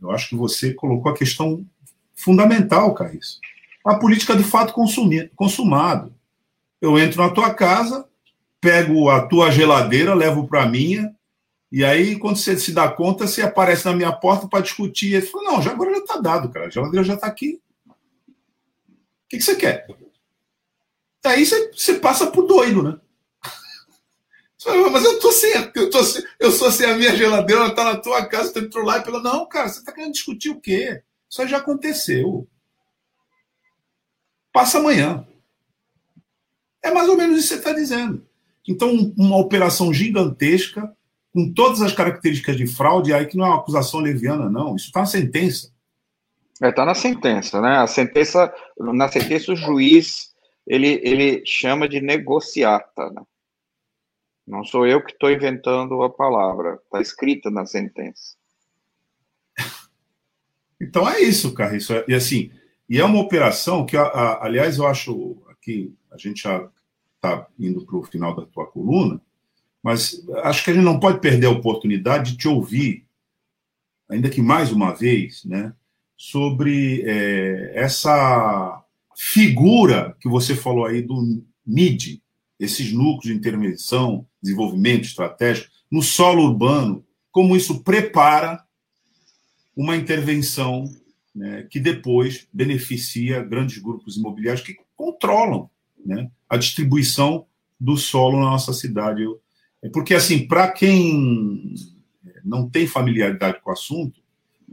eu 0.01 0.11
acho 0.11 0.29
que 0.29 0.35
você 0.35 0.73
colocou 0.73 1.11
a 1.11 1.17
questão 1.17 1.65
fundamental, 2.15 2.93
Carriço. 2.93 3.39
A 3.85 3.95
política 3.95 4.35
do 4.35 4.43
fato 4.43 4.73
consumi, 4.73 5.29
consumado. 5.35 6.13
Eu 6.81 6.99
entro 6.99 7.21
na 7.21 7.29
tua 7.29 7.53
casa, 7.53 8.05
pego 8.61 9.09
a 9.09 9.25
tua 9.25 9.49
geladeira, 9.49 10.13
levo 10.13 10.47
para 10.47 10.63
a 10.63 10.69
minha, 10.69 11.15
e 11.71 11.83
aí, 11.83 12.17
quando 12.17 12.37
você 12.37 12.57
se 12.57 12.71
dá 12.71 12.89
conta, 12.89 13.27
você 13.27 13.41
aparece 13.41 13.85
na 13.85 13.93
minha 13.93 14.11
porta 14.11 14.47
para 14.47 14.63
discutir. 14.63 15.13
Ele 15.13 15.25
fala: 15.25 15.51
Não, 15.51 15.61
já 15.61 15.71
agora 15.71 15.91
já 15.91 15.97
está 15.97 16.17
dado, 16.17 16.49
cara. 16.49 16.67
A 16.67 16.69
geladeira 16.69 17.05
já 17.05 17.15
está 17.15 17.27
aqui. 17.27 17.61
O 17.87 19.29
que, 19.29 19.37
que 19.37 19.43
você 19.43 19.55
quer? 19.55 19.85
Aí 21.25 21.45
você, 21.45 21.71
você 21.73 21.95
passa 21.95 22.27
por 22.31 22.47
doido, 22.47 22.81
né? 22.81 22.97
Mas 24.91 25.03
eu 25.03 25.19
tô 25.19 25.31
sem, 25.31 25.51
eu, 25.75 25.89
tô 25.89 26.03
sem, 26.03 26.23
eu 26.39 26.51
sou 26.51 26.71
sem 26.71 26.89
a 26.89 26.95
minha 26.95 27.15
geladeira, 27.15 27.61
ela 27.61 27.75
tá 27.75 27.83
na 27.83 27.97
tua 27.97 28.25
casa, 28.25 28.51
você 28.51 28.59
entrou 28.59 28.83
lá 28.83 28.97
e 28.97 29.03
falou: 29.03 29.21
Não, 29.21 29.47
cara, 29.47 29.69
você 29.69 29.83
tá 29.83 29.91
querendo 29.91 30.13
discutir 30.13 30.49
o 30.49 30.59
quê? 30.59 31.03
Isso 31.29 31.47
já 31.47 31.57
aconteceu. 31.57 32.47
Passa 34.51 34.79
amanhã. 34.79 35.27
É 36.83 36.89
mais 36.89 37.07
ou 37.07 37.15
menos 37.15 37.37
isso 37.37 37.49
que 37.49 37.53
você 37.55 37.59
está 37.59 37.73
dizendo. 37.73 38.25
Então, 38.67 39.13
uma 39.15 39.37
operação 39.37 39.93
gigantesca, 39.93 40.91
com 41.33 41.53
todas 41.53 41.81
as 41.81 41.93
características 41.93 42.57
de 42.57 42.65
fraude, 42.65 43.13
aí 43.13 43.27
que 43.27 43.37
não 43.37 43.45
é 43.45 43.49
uma 43.49 43.59
acusação 43.59 43.99
leviana, 43.99 44.49
não. 44.49 44.75
Isso 44.75 44.87
está 44.87 45.01
na 45.01 45.05
sentença. 45.05 45.71
Está 46.59 46.81
é, 46.81 46.85
na 46.85 46.95
sentença, 46.95 47.61
né? 47.61 47.77
A 47.77 47.87
sentença, 47.87 48.51
na 48.79 49.07
sentença, 49.07 49.53
o 49.53 49.55
juiz 49.55 50.33
ele, 50.65 50.99
ele 51.03 51.43
chama 51.45 51.87
de 51.87 52.01
negociata, 52.01 53.11
né? 53.11 53.21
Não 54.47 54.63
sou 54.63 54.87
eu 54.87 55.03
que 55.03 55.11
estou 55.11 55.29
inventando 55.29 56.01
a 56.01 56.09
palavra, 56.09 56.79
está 56.85 57.01
escrita 57.01 57.51
na 57.51 57.65
sentença. 57.65 58.35
Então 60.79 61.09
é 61.09 61.19
isso, 61.19 61.55
cara. 61.55 61.75
Isso 61.75 61.91
é, 61.91 62.05
e 62.07 62.13
assim, 62.13 62.51
e 62.87 62.99
é 62.99 63.03
uma 63.03 63.19
operação 63.19 63.83
que, 63.83 63.97
a, 63.97 64.03
a, 64.03 64.45
aliás, 64.45 64.77
eu 64.77 64.85
acho 64.85 65.35
que 65.59 65.91
a 66.11 66.17
gente 66.19 66.43
já 66.43 66.69
está 67.15 67.47
indo 67.59 67.83
para 67.83 67.97
o 67.97 68.03
final 68.03 68.35
da 68.35 68.45
tua 68.45 68.67
coluna, 68.67 69.19
mas 69.81 70.23
acho 70.43 70.63
que 70.63 70.69
a 70.69 70.73
gente 70.75 70.83
não 70.83 70.99
pode 70.99 71.19
perder 71.19 71.47
a 71.47 71.51
oportunidade 71.51 72.31
de 72.31 72.37
te 72.37 72.47
ouvir, 72.47 73.07
ainda 74.07 74.29
que 74.29 74.39
mais 74.39 74.71
uma 74.71 74.93
vez, 74.93 75.43
né, 75.45 75.73
sobre 76.15 77.01
é, 77.07 77.71
essa 77.73 78.83
figura 79.15 80.15
que 80.19 80.29
você 80.29 80.55
falou 80.55 80.85
aí 80.85 81.01
do 81.01 81.43
NID, 81.65 82.21
esses 82.59 82.91
núcleos 82.91 83.25
de 83.25 83.33
intervenção, 83.33 84.25
desenvolvimento 84.41 85.05
estratégico, 85.05 85.69
no 85.91 86.01
solo 86.01 86.43
urbano, 86.43 87.05
como 87.31 87.55
isso 87.55 87.83
prepara 87.83 88.63
uma 89.75 89.95
intervenção 89.95 90.85
né, 91.35 91.67
que 91.69 91.79
depois 91.79 92.47
beneficia 92.51 93.43
grandes 93.43 93.77
grupos 93.77 94.17
imobiliários 94.17 94.65
que 94.65 94.75
controlam 94.95 95.69
né, 96.03 96.29
a 96.49 96.57
distribuição 96.57 97.45
do 97.79 97.95
solo 97.95 98.39
na 98.39 98.51
nossa 98.51 98.73
cidade. 98.73 99.23
É 99.83 99.89
porque, 99.89 100.15
assim, 100.15 100.47
para 100.47 100.71
quem 100.71 101.75
não 102.43 102.67
tem 102.67 102.87
familiaridade 102.87 103.61
com 103.61 103.69
o 103.69 103.73
assunto, 103.73 104.19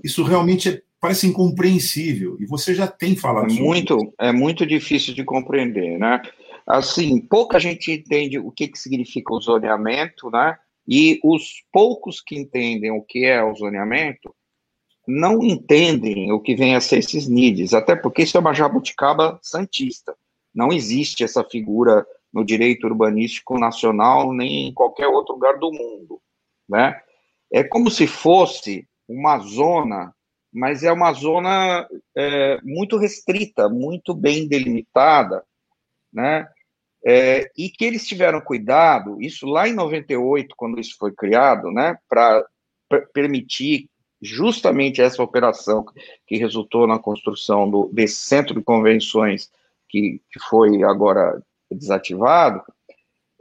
isso 0.02 0.22
realmente 0.22 0.68
é, 0.68 0.82
parece 0.98 1.26
incompreensível. 1.26 2.38
E 2.40 2.46
você 2.46 2.74
já 2.74 2.86
tem 2.86 3.14
falado 3.14 3.52
é 3.52 3.54
muito, 3.54 3.96
isso. 3.96 4.14
É 4.18 4.32
muito 4.32 4.64
difícil 4.64 5.12
de 5.12 5.22
compreender, 5.22 5.98
né? 5.98 6.22
Assim, 6.66 7.20
pouca 7.20 7.58
gente 7.58 7.92
entende 7.92 8.38
o 8.38 8.50
que, 8.50 8.68
que 8.68 8.78
significa 8.78 9.34
o 9.34 9.40
zoneamento, 9.40 10.30
né? 10.30 10.58
E 10.86 11.20
os 11.22 11.62
poucos 11.72 12.20
que 12.20 12.36
entendem 12.36 12.90
o 12.90 13.02
que 13.02 13.24
é 13.24 13.42
o 13.42 13.54
zoneamento 13.54 14.34
não 15.06 15.42
entendem 15.42 16.32
o 16.32 16.40
que 16.40 16.54
vem 16.54 16.74
a 16.74 16.80
ser 16.80 16.98
esses 16.98 17.28
NIDs, 17.28 17.74
até 17.74 17.94
porque 17.94 18.22
isso 18.22 18.36
é 18.36 18.40
uma 18.40 18.54
jabuticaba 18.54 19.38
santista. 19.42 20.16
Não 20.54 20.72
existe 20.72 21.22
essa 21.22 21.44
figura 21.44 22.06
no 22.32 22.44
direito 22.44 22.86
urbanístico 22.86 23.58
nacional 23.58 24.32
nem 24.32 24.68
em 24.68 24.74
qualquer 24.74 25.06
outro 25.06 25.34
lugar 25.34 25.58
do 25.58 25.70
mundo, 25.70 26.20
né? 26.68 27.00
É 27.52 27.62
como 27.62 27.90
se 27.90 28.06
fosse 28.06 28.88
uma 29.06 29.38
zona, 29.38 30.14
mas 30.52 30.82
é 30.82 30.90
uma 30.90 31.12
zona 31.12 31.86
é, 32.16 32.58
muito 32.62 32.96
restrita, 32.96 33.68
muito 33.68 34.14
bem 34.14 34.48
delimitada, 34.48 35.44
né? 36.12 36.48
É, 37.06 37.50
e 37.56 37.68
que 37.68 37.84
eles 37.84 38.06
tiveram 38.06 38.40
cuidado, 38.40 39.20
isso 39.20 39.46
lá 39.46 39.68
em 39.68 39.74
98, 39.74 40.54
quando 40.56 40.80
isso 40.80 40.96
foi 40.98 41.12
criado, 41.12 41.70
né, 41.70 41.98
para 42.08 42.46
permitir 43.12 43.90
justamente 44.22 45.02
essa 45.02 45.22
operação 45.22 45.84
que 46.26 46.38
resultou 46.38 46.86
na 46.86 46.98
construção 46.98 47.70
do, 47.70 47.90
desse 47.92 48.16
centro 48.16 48.54
de 48.54 48.62
convenções 48.62 49.50
que, 49.86 50.22
que 50.32 50.40
foi 50.48 50.82
agora 50.82 51.42
desativado, 51.70 52.62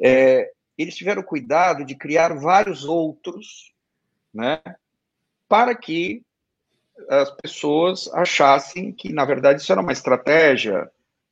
é, 0.01 0.51
eles 0.77 0.95
tiveram 0.95 1.23
cuidado 1.23 1.85
de 1.85 1.95
criar 1.95 2.33
vários 2.33 2.83
outros, 2.83 3.71
né, 4.33 4.61
para 5.47 5.73
que 5.73 6.21
as 7.09 7.31
pessoas 7.31 8.11
achassem 8.13 8.91
que, 8.91 9.13
na 9.13 9.23
verdade, 9.23 9.61
isso 9.61 9.71
era 9.71 9.81
uma 9.81 9.93
estratégia 9.93 10.89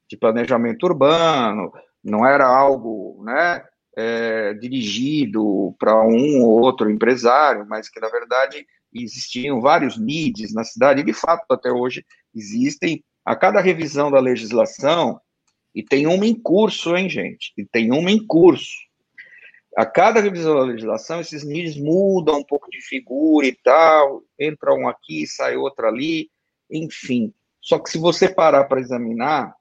de 0.07 0.17
planejamento 0.17 0.83
urbano, 0.83 1.71
não 2.03 2.25
era 2.25 2.45
algo, 2.45 3.23
né, 3.23 3.63
é, 3.95 4.53
dirigido 4.55 5.75
para 5.77 6.01
um 6.03 6.41
ou 6.43 6.61
outro 6.61 6.89
empresário, 6.89 7.65
mas 7.67 7.89
que, 7.89 7.99
na 7.99 8.09
verdade, 8.09 8.65
existiam 8.93 9.61
vários 9.61 9.97
NIDs 9.97 10.53
na 10.53 10.63
cidade, 10.63 11.01
e 11.01 11.05
de 11.05 11.13
fato 11.13 11.45
até 11.49 11.71
hoje 11.71 12.05
existem. 12.33 13.03
A 13.23 13.35
cada 13.35 13.61
revisão 13.61 14.09
da 14.09 14.19
legislação, 14.19 15.21
e 15.75 15.83
tem 15.83 16.07
uma 16.07 16.25
em 16.25 16.33
curso, 16.33 16.95
hein, 16.97 17.07
gente? 17.07 17.53
E 17.57 17.63
tem 17.63 17.91
uma 17.91 18.09
em 18.09 18.25
curso. 18.25 18.71
A 19.77 19.85
cada 19.85 20.19
revisão 20.19 20.55
da 20.55 20.63
legislação, 20.63 21.21
esses 21.21 21.43
NIDs 21.43 21.77
mudam 21.77 22.39
um 22.39 22.43
pouco 22.43 22.69
de 22.69 22.81
figura 22.81 23.47
e 23.47 23.55
tal, 23.63 24.21
entra 24.37 24.73
um 24.73 24.87
aqui, 24.87 25.25
sai 25.25 25.55
outro 25.55 25.87
ali, 25.87 26.29
enfim. 26.69 27.33
Só 27.61 27.79
que 27.79 27.89
se 27.89 27.97
você 27.97 28.27
parar 28.27 28.65
para 28.65 28.81
examinar, 28.81 29.55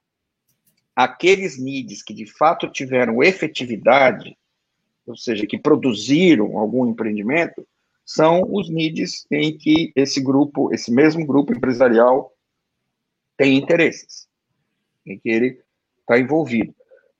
aqueles 1.03 1.57
NIDs 1.57 2.03
que 2.03 2.13
de 2.13 2.25
fato 2.25 2.67
tiveram 2.67 3.23
efetividade, 3.23 4.37
ou 5.05 5.15
seja, 5.15 5.47
que 5.47 5.57
produziram 5.57 6.57
algum 6.57 6.87
empreendimento, 6.87 7.67
são 8.05 8.43
os 8.49 8.69
NIDs 8.69 9.25
em 9.31 9.57
que 9.57 9.91
esse 9.95 10.21
grupo, 10.21 10.73
esse 10.73 10.91
mesmo 10.91 11.25
grupo 11.25 11.53
empresarial 11.53 12.33
tem 13.37 13.57
interesses, 13.57 14.27
em 15.05 15.17
que 15.17 15.29
ele 15.29 15.61
está 15.99 16.19
envolvido. 16.19 16.75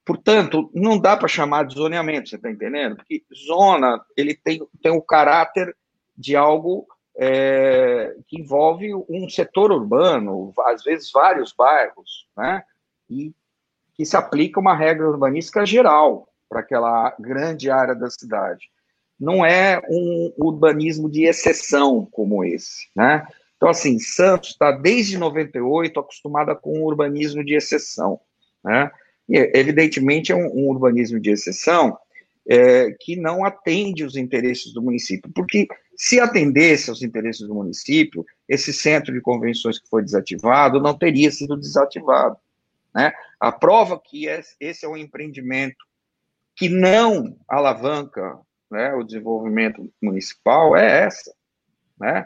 Portanto, 0.05 0.69
não 0.73 0.99
dá 0.99 1.15
para 1.15 1.27
chamar 1.27 1.65
de 1.65 1.75
zoneamento, 1.75 2.29
você 2.29 2.35
está 2.35 2.51
entendendo? 2.51 2.97
Porque 2.97 3.23
zona, 3.47 4.03
ele 4.17 4.35
tem, 4.35 4.65
tem 4.81 4.91
o 4.91 5.01
caráter 5.01 5.75
de 6.17 6.35
algo 6.35 6.87
é, 7.15 8.15
que 8.27 8.39
envolve 8.39 8.93
um 9.09 9.29
setor 9.29 9.71
urbano, 9.71 10.53
às 10.65 10.83
vezes 10.83 11.11
vários 11.11 11.53
bairros, 11.53 12.27
né? 12.35 12.63
E 13.09 13.33
que 14.01 14.05
se 14.05 14.17
aplica 14.17 14.59
uma 14.59 14.75
regra 14.75 15.07
urbanística 15.07 15.63
geral 15.63 16.27
para 16.49 16.61
aquela 16.61 17.15
grande 17.19 17.69
área 17.69 17.93
da 17.93 18.09
cidade 18.09 18.71
não 19.19 19.45
é 19.45 19.79
um 19.87 20.33
urbanismo 20.37 21.07
de 21.07 21.25
exceção 21.25 22.07
como 22.11 22.43
esse, 22.43 22.87
né? 22.95 23.27
Então, 23.55 23.69
assim, 23.69 23.99
Santos 23.99 24.49
está 24.49 24.71
desde 24.71 25.19
98 25.19 25.99
acostumada 25.99 26.55
com 26.55 26.79
um 26.79 26.83
urbanismo 26.83 27.45
de 27.45 27.53
exceção, 27.53 28.19
né? 28.63 28.89
E, 29.29 29.37
evidentemente, 29.53 30.31
é 30.31 30.35
um, 30.35 30.47
um 30.47 30.67
urbanismo 30.69 31.19
de 31.19 31.29
exceção 31.29 31.95
é, 32.49 32.89
que 32.99 33.15
não 33.15 33.45
atende 33.45 34.03
os 34.03 34.15
interesses 34.15 34.73
do 34.73 34.81
município, 34.81 35.31
porque 35.35 35.67
se 35.95 36.19
atendesse 36.19 36.89
aos 36.89 37.03
interesses 37.03 37.47
do 37.47 37.53
município, 37.53 38.25
esse 38.49 38.73
centro 38.73 39.13
de 39.13 39.21
convenções 39.21 39.77
que 39.77 39.87
foi 39.87 40.01
desativado 40.01 40.81
não 40.81 40.97
teria 40.97 41.29
sido 41.29 41.55
desativado, 41.55 42.35
né? 42.93 43.13
A 43.39 43.51
prova 43.51 43.99
que 43.99 44.25
esse 44.59 44.85
é 44.85 44.87
um 44.87 44.97
empreendimento 44.97 45.85
que 46.55 46.69
não 46.69 47.37
alavanca 47.47 48.39
né, 48.69 48.93
o 48.93 49.03
desenvolvimento 49.03 49.91
municipal 50.01 50.75
é 50.77 51.05
essa, 51.05 51.33
né? 51.99 52.25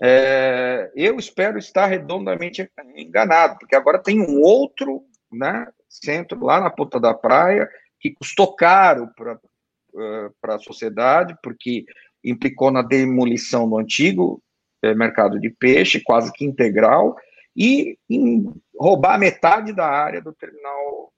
É, 0.00 0.92
eu 0.94 1.18
espero 1.18 1.58
estar 1.58 1.86
redondamente 1.86 2.70
enganado, 2.94 3.58
porque 3.58 3.74
agora 3.74 3.98
tem 3.98 4.20
um 4.20 4.42
outro 4.42 5.02
né, 5.32 5.66
centro 5.88 6.44
lá 6.44 6.60
na 6.60 6.70
ponta 6.70 7.00
da 7.00 7.14
praia 7.14 7.68
que 7.98 8.10
custou 8.10 8.54
caro 8.54 9.10
para 9.16 9.34
uh, 9.94 10.52
a 10.54 10.58
sociedade, 10.58 11.34
porque 11.42 11.86
implicou 12.22 12.70
na 12.70 12.82
demolição 12.82 13.68
do 13.68 13.78
antigo 13.78 14.42
é, 14.82 14.94
mercado 14.94 15.40
de 15.40 15.48
peixe, 15.48 16.00
quase 16.00 16.30
que 16.32 16.44
integral, 16.44 17.16
e 17.56 17.96
em 18.08 18.52
roubar 18.78 19.18
metade 19.18 19.72
da 19.72 19.86
área 19.86 20.20
do 20.20 20.32
terminal 20.32 21.12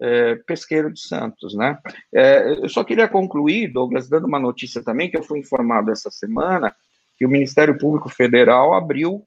é, 0.00 0.34
pesqueiro 0.36 0.92
de 0.92 1.00
Santos, 1.00 1.54
né? 1.54 1.78
É, 2.12 2.52
eu 2.62 2.68
só 2.68 2.84
queria 2.84 3.08
concluir, 3.08 3.72
Douglas, 3.72 4.08
dando 4.08 4.26
uma 4.26 4.38
notícia 4.38 4.82
também, 4.82 5.10
que 5.10 5.16
eu 5.16 5.22
fui 5.22 5.38
informado 5.38 5.90
essa 5.90 6.10
semana, 6.10 6.74
que 7.16 7.24
o 7.24 7.30
Ministério 7.30 7.78
Público 7.78 8.08
Federal 8.08 8.74
abriu 8.74 9.26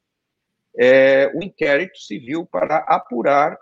é, 0.77 1.31
um 1.33 1.41
inquérito 1.41 1.97
civil 1.97 2.45
para 2.45 2.77
apurar 2.79 3.57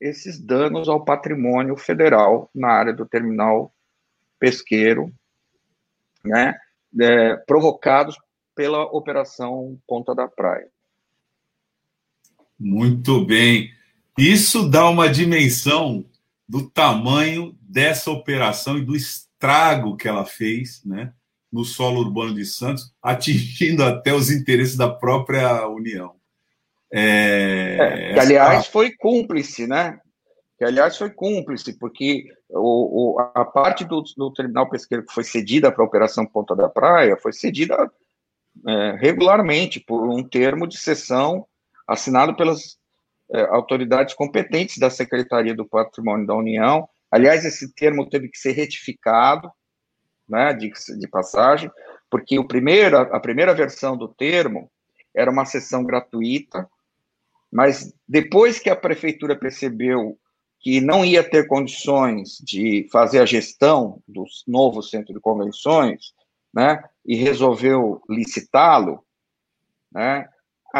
esses 0.00 0.40
danos 0.40 0.88
ao 0.88 1.04
patrimônio 1.04 1.76
federal 1.76 2.48
na 2.54 2.68
área 2.68 2.92
do 2.92 3.04
terminal 3.04 3.72
pesqueiro, 4.38 5.12
né, 6.24 6.54
é, 7.00 7.36
provocados 7.36 8.16
pela 8.54 8.84
Operação 8.84 9.76
Ponta 9.86 10.14
da 10.14 10.28
Praia. 10.28 10.68
Muito 12.58 13.24
bem. 13.24 13.70
Isso 14.16 14.68
dá 14.68 14.88
uma 14.88 15.08
dimensão 15.08 16.04
do 16.48 16.68
tamanho 16.68 17.56
dessa 17.60 18.10
operação 18.10 18.78
e 18.78 18.84
do 18.84 18.96
estrago 18.96 19.96
que 19.96 20.08
ela 20.08 20.24
fez 20.24 20.82
né, 20.84 21.12
no 21.52 21.64
solo 21.64 22.00
urbano 22.00 22.34
de 22.34 22.44
Santos, 22.44 22.92
atingindo 23.02 23.84
até 23.84 24.12
os 24.12 24.30
interesses 24.30 24.76
da 24.76 24.88
própria 24.88 25.66
União. 25.68 26.14
É, 26.90 27.76
é, 27.78 28.14
que, 28.14 28.20
aliás, 28.20 28.66
foi 28.66 28.92
cúmplice, 28.92 29.66
né? 29.66 30.00
que 30.58 30.64
aliás 30.64 30.96
foi 30.98 31.08
cúmplice, 31.08 31.78
porque 31.78 32.24
o, 32.50 33.14
o, 33.14 33.20
a 33.20 33.44
parte 33.44 33.84
do, 33.84 34.02
do, 34.16 34.32
terminal 34.32 34.68
pesqueiro 34.68 35.06
que 35.06 35.14
foi 35.14 35.22
cedida 35.22 35.70
para 35.70 35.84
a 35.84 35.86
Operação 35.86 36.26
Ponta 36.26 36.56
da 36.56 36.68
Praia 36.68 37.16
foi 37.16 37.32
cedida 37.32 37.88
é, 38.66 38.96
regularmente 38.98 39.78
por 39.78 40.08
um 40.10 40.22
termo 40.24 40.66
de 40.66 40.76
cessão 40.76 41.46
assinado 41.88 42.36
pelas 42.36 42.76
é, 43.32 43.40
autoridades 43.46 44.14
competentes 44.14 44.78
da 44.78 44.90
Secretaria 44.90 45.54
do 45.54 45.66
Patrimônio 45.66 46.26
da 46.26 46.34
União. 46.34 46.86
Aliás, 47.10 47.44
esse 47.44 47.74
termo 47.74 48.08
teve 48.08 48.28
que 48.28 48.38
ser 48.38 48.52
retificado, 48.52 49.50
né, 50.28 50.52
de, 50.52 50.70
de 50.98 51.08
passagem, 51.08 51.70
porque 52.10 52.38
o 52.38 52.46
primeiro, 52.46 52.98
a 52.98 53.18
primeira 53.18 53.54
versão 53.54 53.96
do 53.96 54.08
termo 54.08 54.70
era 55.14 55.30
uma 55.30 55.46
sessão 55.46 55.82
gratuita, 55.82 56.68
mas 57.50 57.94
depois 58.06 58.58
que 58.58 58.68
a 58.68 58.76
prefeitura 58.76 59.34
percebeu 59.34 60.18
que 60.60 60.80
não 60.80 61.04
ia 61.04 61.22
ter 61.22 61.46
condições 61.46 62.38
de 62.42 62.86
fazer 62.92 63.20
a 63.20 63.26
gestão 63.26 64.02
do 64.06 64.24
novo 64.46 64.82
centro 64.82 65.14
de 65.14 65.20
convenções, 65.20 66.12
né, 66.52 66.82
e 67.06 67.14
resolveu 67.14 68.02
licitá-lo, 68.08 69.02
né, 69.90 70.28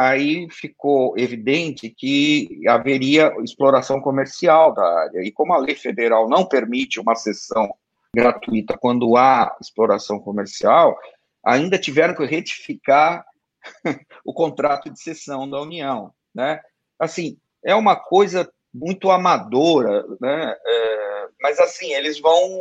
aí 0.00 0.48
ficou 0.50 1.18
evidente 1.18 1.90
que 1.90 2.61
haveria 2.68 3.34
exploração 3.42 4.00
comercial 4.00 4.72
da 4.74 4.84
área. 4.84 5.20
E 5.22 5.32
como 5.32 5.52
a 5.52 5.58
lei 5.58 5.74
federal 5.74 6.28
não 6.28 6.46
permite 6.46 7.00
uma 7.00 7.14
sessão 7.14 7.72
gratuita 8.14 8.76
quando 8.78 9.16
há 9.16 9.56
exploração 9.61 10.18
comercial, 10.18 10.96
ainda 11.44 11.78
tiveram 11.78 12.14
que 12.14 12.24
retificar 12.24 13.24
o 14.24 14.32
contrato 14.32 14.90
de 14.90 15.00
cessão 15.00 15.48
da 15.48 15.61
União, 15.61 16.12
né? 16.34 16.61
Assim, 16.98 17.38
é 17.64 17.74
uma 17.74 17.96
coisa 17.96 18.50
muito 18.72 19.11
amadora, 19.11 20.04
né? 20.20 20.56
É, 20.66 21.28
mas 21.40 21.58
assim, 21.58 21.92
eles 21.92 22.20
vão 22.20 22.61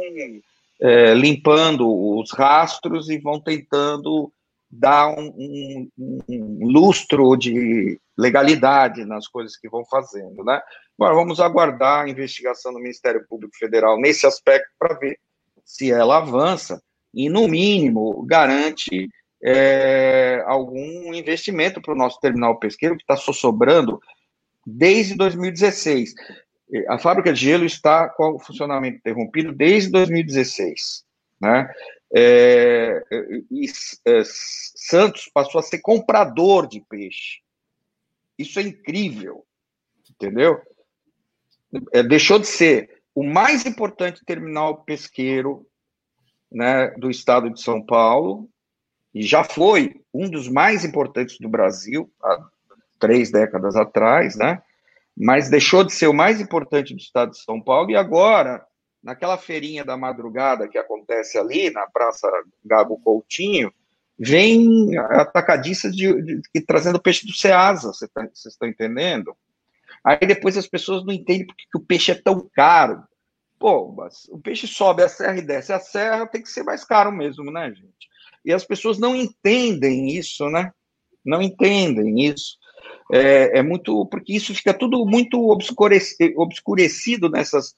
é, 0.82 1.14
limpando 1.14 1.88
os 2.18 2.32
rastros 2.32 3.10
e 3.10 3.18
vão 3.18 3.40
tentando 3.40 4.32
dar 4.70 5.10
um, 5.10 5.34
um, 5.98 6.20
um, 6.30 6.68
lustro 6.68 7.36
de 7.38 8.00
legalidade 8.18 9.06
nas 9.06 9.28
coisas 9.28 9.56
que 9.56 9.70
vão 9.70 9.86
fazendo, 9.86 10.44
né? 10.44 10.62
Agora 11.00 11.16
vamos 11.16 11.40
aguardar 11.40 12.06
a 12.06 12.10
investigação 12.10 12.74
do 12.74 12.80
Ministério 12.80 13.26
Público 13.28 13.56
Federal 13.56 14.00
nesse 14.00 14.26
aspecto 14.26 14.70
para 14.78 14.98
ver 14.98 15.20
se 15.64 15.92
ela 15.92 16.18
avança 16.18 16.82
e, 17.14 17.30
no 17.30 17.48
mínimo, 17.48 18.24
garante 18.26 19.10
é, 19.44 20.44
algum 20.46 21.14
investimento 21.14 21.82
para 21.82 21.94
o 21.94 21.98
nosso 21.98 22.20
terminal 22.20 22.60
pesqueiro 22.60 22.96
que 22.96 23.04
está 23.04 23.16
só 23.16 23.32
sobrando 23.32 24.00
desde 24.66 25.16
2016. 25.16 26.14
A 26.90 26.98
fábrica 26.98 27.32
de 27.32 27.40
gelo 27.40 27.66
está 27.66 28.10
com 28.10 28.36
o 28.36 28.40
funcionamento 28.40 28.98
interrompido 28.98 29.54
desde 29.54 29.90
2016. 29.92 31.06
Né? 31.40 31.70
É, 32.14 33.04
e, 33.52 33.66
é, 34.06 34.22
Santos 34.24 35.30
passou 35.34 35.60
a 35.60 35.64
ser 35.64 35.80
comprador 35.80 36.68
de 36.68 36.82
peixe. 36.82 37.40
Isso 38.38 38.60
é 38.60 38.64
incrível, 38.64 39.46
entendeu? 40.10 40.62
É, 41.92 42.02
deixou 42.02 42.40
de 42.40 42.48
ser 42.48 43.02
o 43.14 43.24
mais 43.24 43.66
importante 43.66 44.24
terminal 44.24 44.84
pesqueiro 44.84 45.68
né, 46.52 46.92
do 46.92 47.10
estado 47.10 47.50
de 47.50 47.62
São 47.62 47.84
Paulo, 47.84 48.50
e 49.14 49.24
já 49.24 49.44
foi 49.44 50.02
um 50.14 50.30
dos 50.30 50.48
mais 50.48 50.86
importantes 50.86 51.40
do 51.40 51.50
Brasil, 51.50 52.12
há 52.22 52.48
três 53.00 53.32
décadas 53.32 53.76
atrás, 53.76 54.36
né? 54.36 54.62
Mas 55.16 55.50
deixou 55.50 55.84
de 55.84 55.92
ser 55.94 56.08
o 56.08 56.14
mais 56.14 56.40
importante 56.40 56.94
do 56.94 57.00
estado 57.00 57.32
de 57.32 57.42
São 57.42 57.60
Paulo, 57.60 57.90
e 57.90 57.96
agora, 57.96 58.64
naquela 59.08 59.38
feirinha 59.38 59.86
da 59.86 59.96
madrugada 59.96 60.68
que 60.68 60.78
acontece 60.78 61.38
ali, 61.38 61.70
na 61.70 61.88
Praça 61.88 62.30
Gago 62.66 63.00
Coutinho, 63.00 63.74
vem 64.20 64.98
atacadistas 64.98 65.96
de, 65.96 66.14
de, 66.22 66.42
de, 66.54 66.62
trazendo 66.62 67.02
peixe 67.02 67.26
do 67.26 67.32
Ceasa, 67.32 67.94
vocês 67.94 68.12
tá, 68.12 68.28
estão 68.34 68.68
entendendo? 68.68 69.34
Aí 70.04 70.20
depois 70.28 70.58
as 70.58 70.68
pessoas 70.68 71.06
não 71.06 71.14
entendem 71.14 71.48
porque 71.48 71.64
que 71.72 71.78
o 71.78 71.86
peixe 71.86 72.12
é 72.12 72.16
tão 72.16 72.50
caro. 72.54 73.02
Pô, 73.58 73.96
o 74.30 74.40
peixe 74.40 74.68
sobe 74.68 75.02
a 75.04 75.08
serra 75.08 75.38
e 75.38 75.42
desce 75.42 75.72
a 75.72 75.80
serra, 75.80 76.28
tem 76.28 76.42
que 76.42 76.50
ser 76.50 76.64
mais 76.64 76.84
caro 76.84 77.10
mesmo, 77.10 77.50
né, 77.50 77.70
gente? 77.74 78.10
E 78.44 78.52
as 78.52 78.66
pessoas 78.66 79.00
não 79.00 79.16
entendem 79.16 80.10
isso, 80.18 80.50
né? 80.50 80.74
Não 81.24 81.42
entendem 81.42 82.26
isso. 82.26 82.58
É, 83.10 83.60
é 83.60 83.64
muito. 83.64 84.06
Porque 84.08 84.34
isso 84.34 84.54
fica 84.54 84.74
tudo 84.74 85.06
muito 85.06 85.50
obscurecido 85.50 87.30
nessas, 87.30 87.74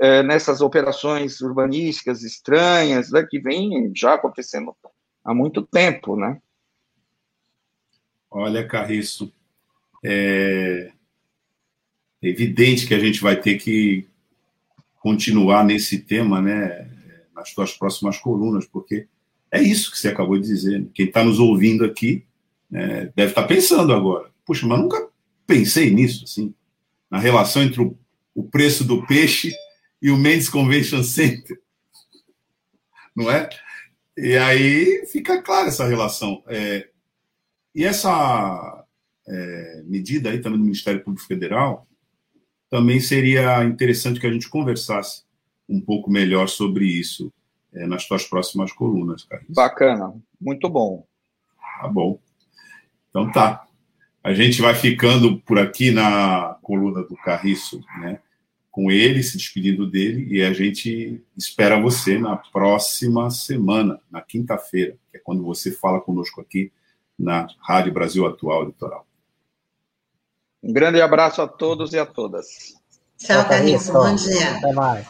é, 0.00 0.22
nessas 0.22 0.60
operações 0.60 1.40
urbanísticas 1.40 2.22
estranhas, 2.22 3.10
né, 3.10 3.26
que 3.28 3.38
vem 3.38 3.92
já 3.94 4.14
acontecendo 4.14 4.74
há 5.24 5.34
muito 5.34 5.62
tempo, 5.62 6.16
né? 6.16 6.40
Olha, 8.30 8.66
Carriço, 8.66 9.32
é 10.02 10.90
evidente 12.22 12.86
que 12.86 12.94
a 12.94 12.98
gente 12.98 13.20
vai 13.20 13.36
ter 13.40 13.58
que 13.58 14.06
continuar 15.00 15.64
nesse 15.64 15.98
tema, 15.98 16.40
né, 16.40 16.90
nas 17.34 17.50
suas 17.50 17.72
próximas 17.72 18.18
colunas, 18.18 18.66
porque 18.66 19.06
é 19.50 19.62
isso 19.62 19.90
que 19.90 19.98
você 19.98 20.08
acabou 20.08 20.38
de 20.38 20.46
dizer. 20.46 20.86
Quem 20.94 21.06
está 21.06 21.22
nos 21.22 21.38
ouvindo 21.38 21.84
aqui 21.84 22.24
é, 22.72 23.12
deve 23.14 23.30
estar 23.30 23.42
tá 23.42 23.48
pensando 23.48 23.92
agora. 23.92 24.30
Puxa, 24.44 24.66
mas 24.66 24.80
nunca 24.80 25.08
pensei 25.46 25.90
nisso, 25.90 26.24
assim, 26.24 26.52
na 27.10 27.18
relação 27.18 27.62
entre 27.62 27.80
o, 27.80 27.96
o 28.34 28.42
preço 28.42 28.84
do 28.84 29.06
peixe 29.06 29.52
e 30.00 30.10
o 30.10 30.16
Mendes 30.16 30.48
Convention 30.48 31.02
Center, 31.02 31.60
não 33.14 33.30
é? 33.30 33.48
E 34.16 34.36
aí 34.36 35.06
fica 35.06 35.42
clara 35.42 35.68
essa 35.68 35.86
relação. 35.86 36.42
É, 36.46 36.88
e 37.74 37.84
essa 37.84 38.84
é, 39.28 39.82
medida 39.84 40.30
aí 40.30 40.40
também 40.40 40.58
do 40.58 40.64
Ministério 40.64 41.02
Público 41.02 41.26
Federal, 41.26 41.86
também 42.70 43.00
seria 43.00 43.64
interessante 43.64 44.20
que 44.20 44.26
a 44.26 44.32
gente 44.32 44.48
conversasse 44.48 45.24
um 45.68 45.80
pouco 45.80 46.10
melhor 46.10 46.48
sobre 46.48 46.86
isso 46.86 47.32
é, 47.72 47.86
nas 47.86 48.06
tuas 48.06 48.24
próximas 48.24 48.72
colunas, 48.72 49.24
cara. 49.24 49.42
Bacana, 49.48 50.14
muito 50.40 50.68
bom. 50.68 51.06
Tá 51.80 51.88
bom. 51.88 52.18
Então 53.10 53.30
tá. 53.30 53.66
A 54.22 54.32
gente 54.32 54.60
vai 54.60 54.74
ficando 54.74 55.38
por 55.40 55.58
aqui 55.58 55.90
na 55.90 56.58
coluna 56.62 57.02
do 57.02 57.16
Carriço, 57.16 57.80
né? 58.00 58.20
Com 58.76 58.90
ele, 58.90 59.22
se 59.22 59.38
despedindo 59.38 59.90
dele, 59.90 60.26
e 60.30 60.42
a 60.42 60.52
gente 60.52 61.24
espera 61.34 61.80
você 61.80 62.18
na 62.18 62.36
próxima 62.36 63.30
semana, 63.30 63.98
na 64.10 64.20
quinta-feira, 64.20 64.98
que 65.10 65.16
é 65.16 65.18
quando 65.20 65.42
você 65.42 65.72
fala 65.72 65.98
conosco 65.98 66.42
aqui 66.42 66.70
na 67.18 67.46
Rádio 67.58 67.94
Brasil 67.94 68.26
Atual 68.26 68.66
Litoral. 68.66 69.06
Um 70.62 70.74
grande 70.74 71.00
abraço 71.00 71.40
a 71.40 71.48
todos 71.48 71.94
e 71.94 71.98
a 71.98 72.04
todas. 72.04 72.74
Tchau, 73.16 73.48
Carriço. 73.48 73.94
Bom 73.94 74.14
dia. 74.14 74.58
Até 74.58 74.72
mais. 74.74 75.06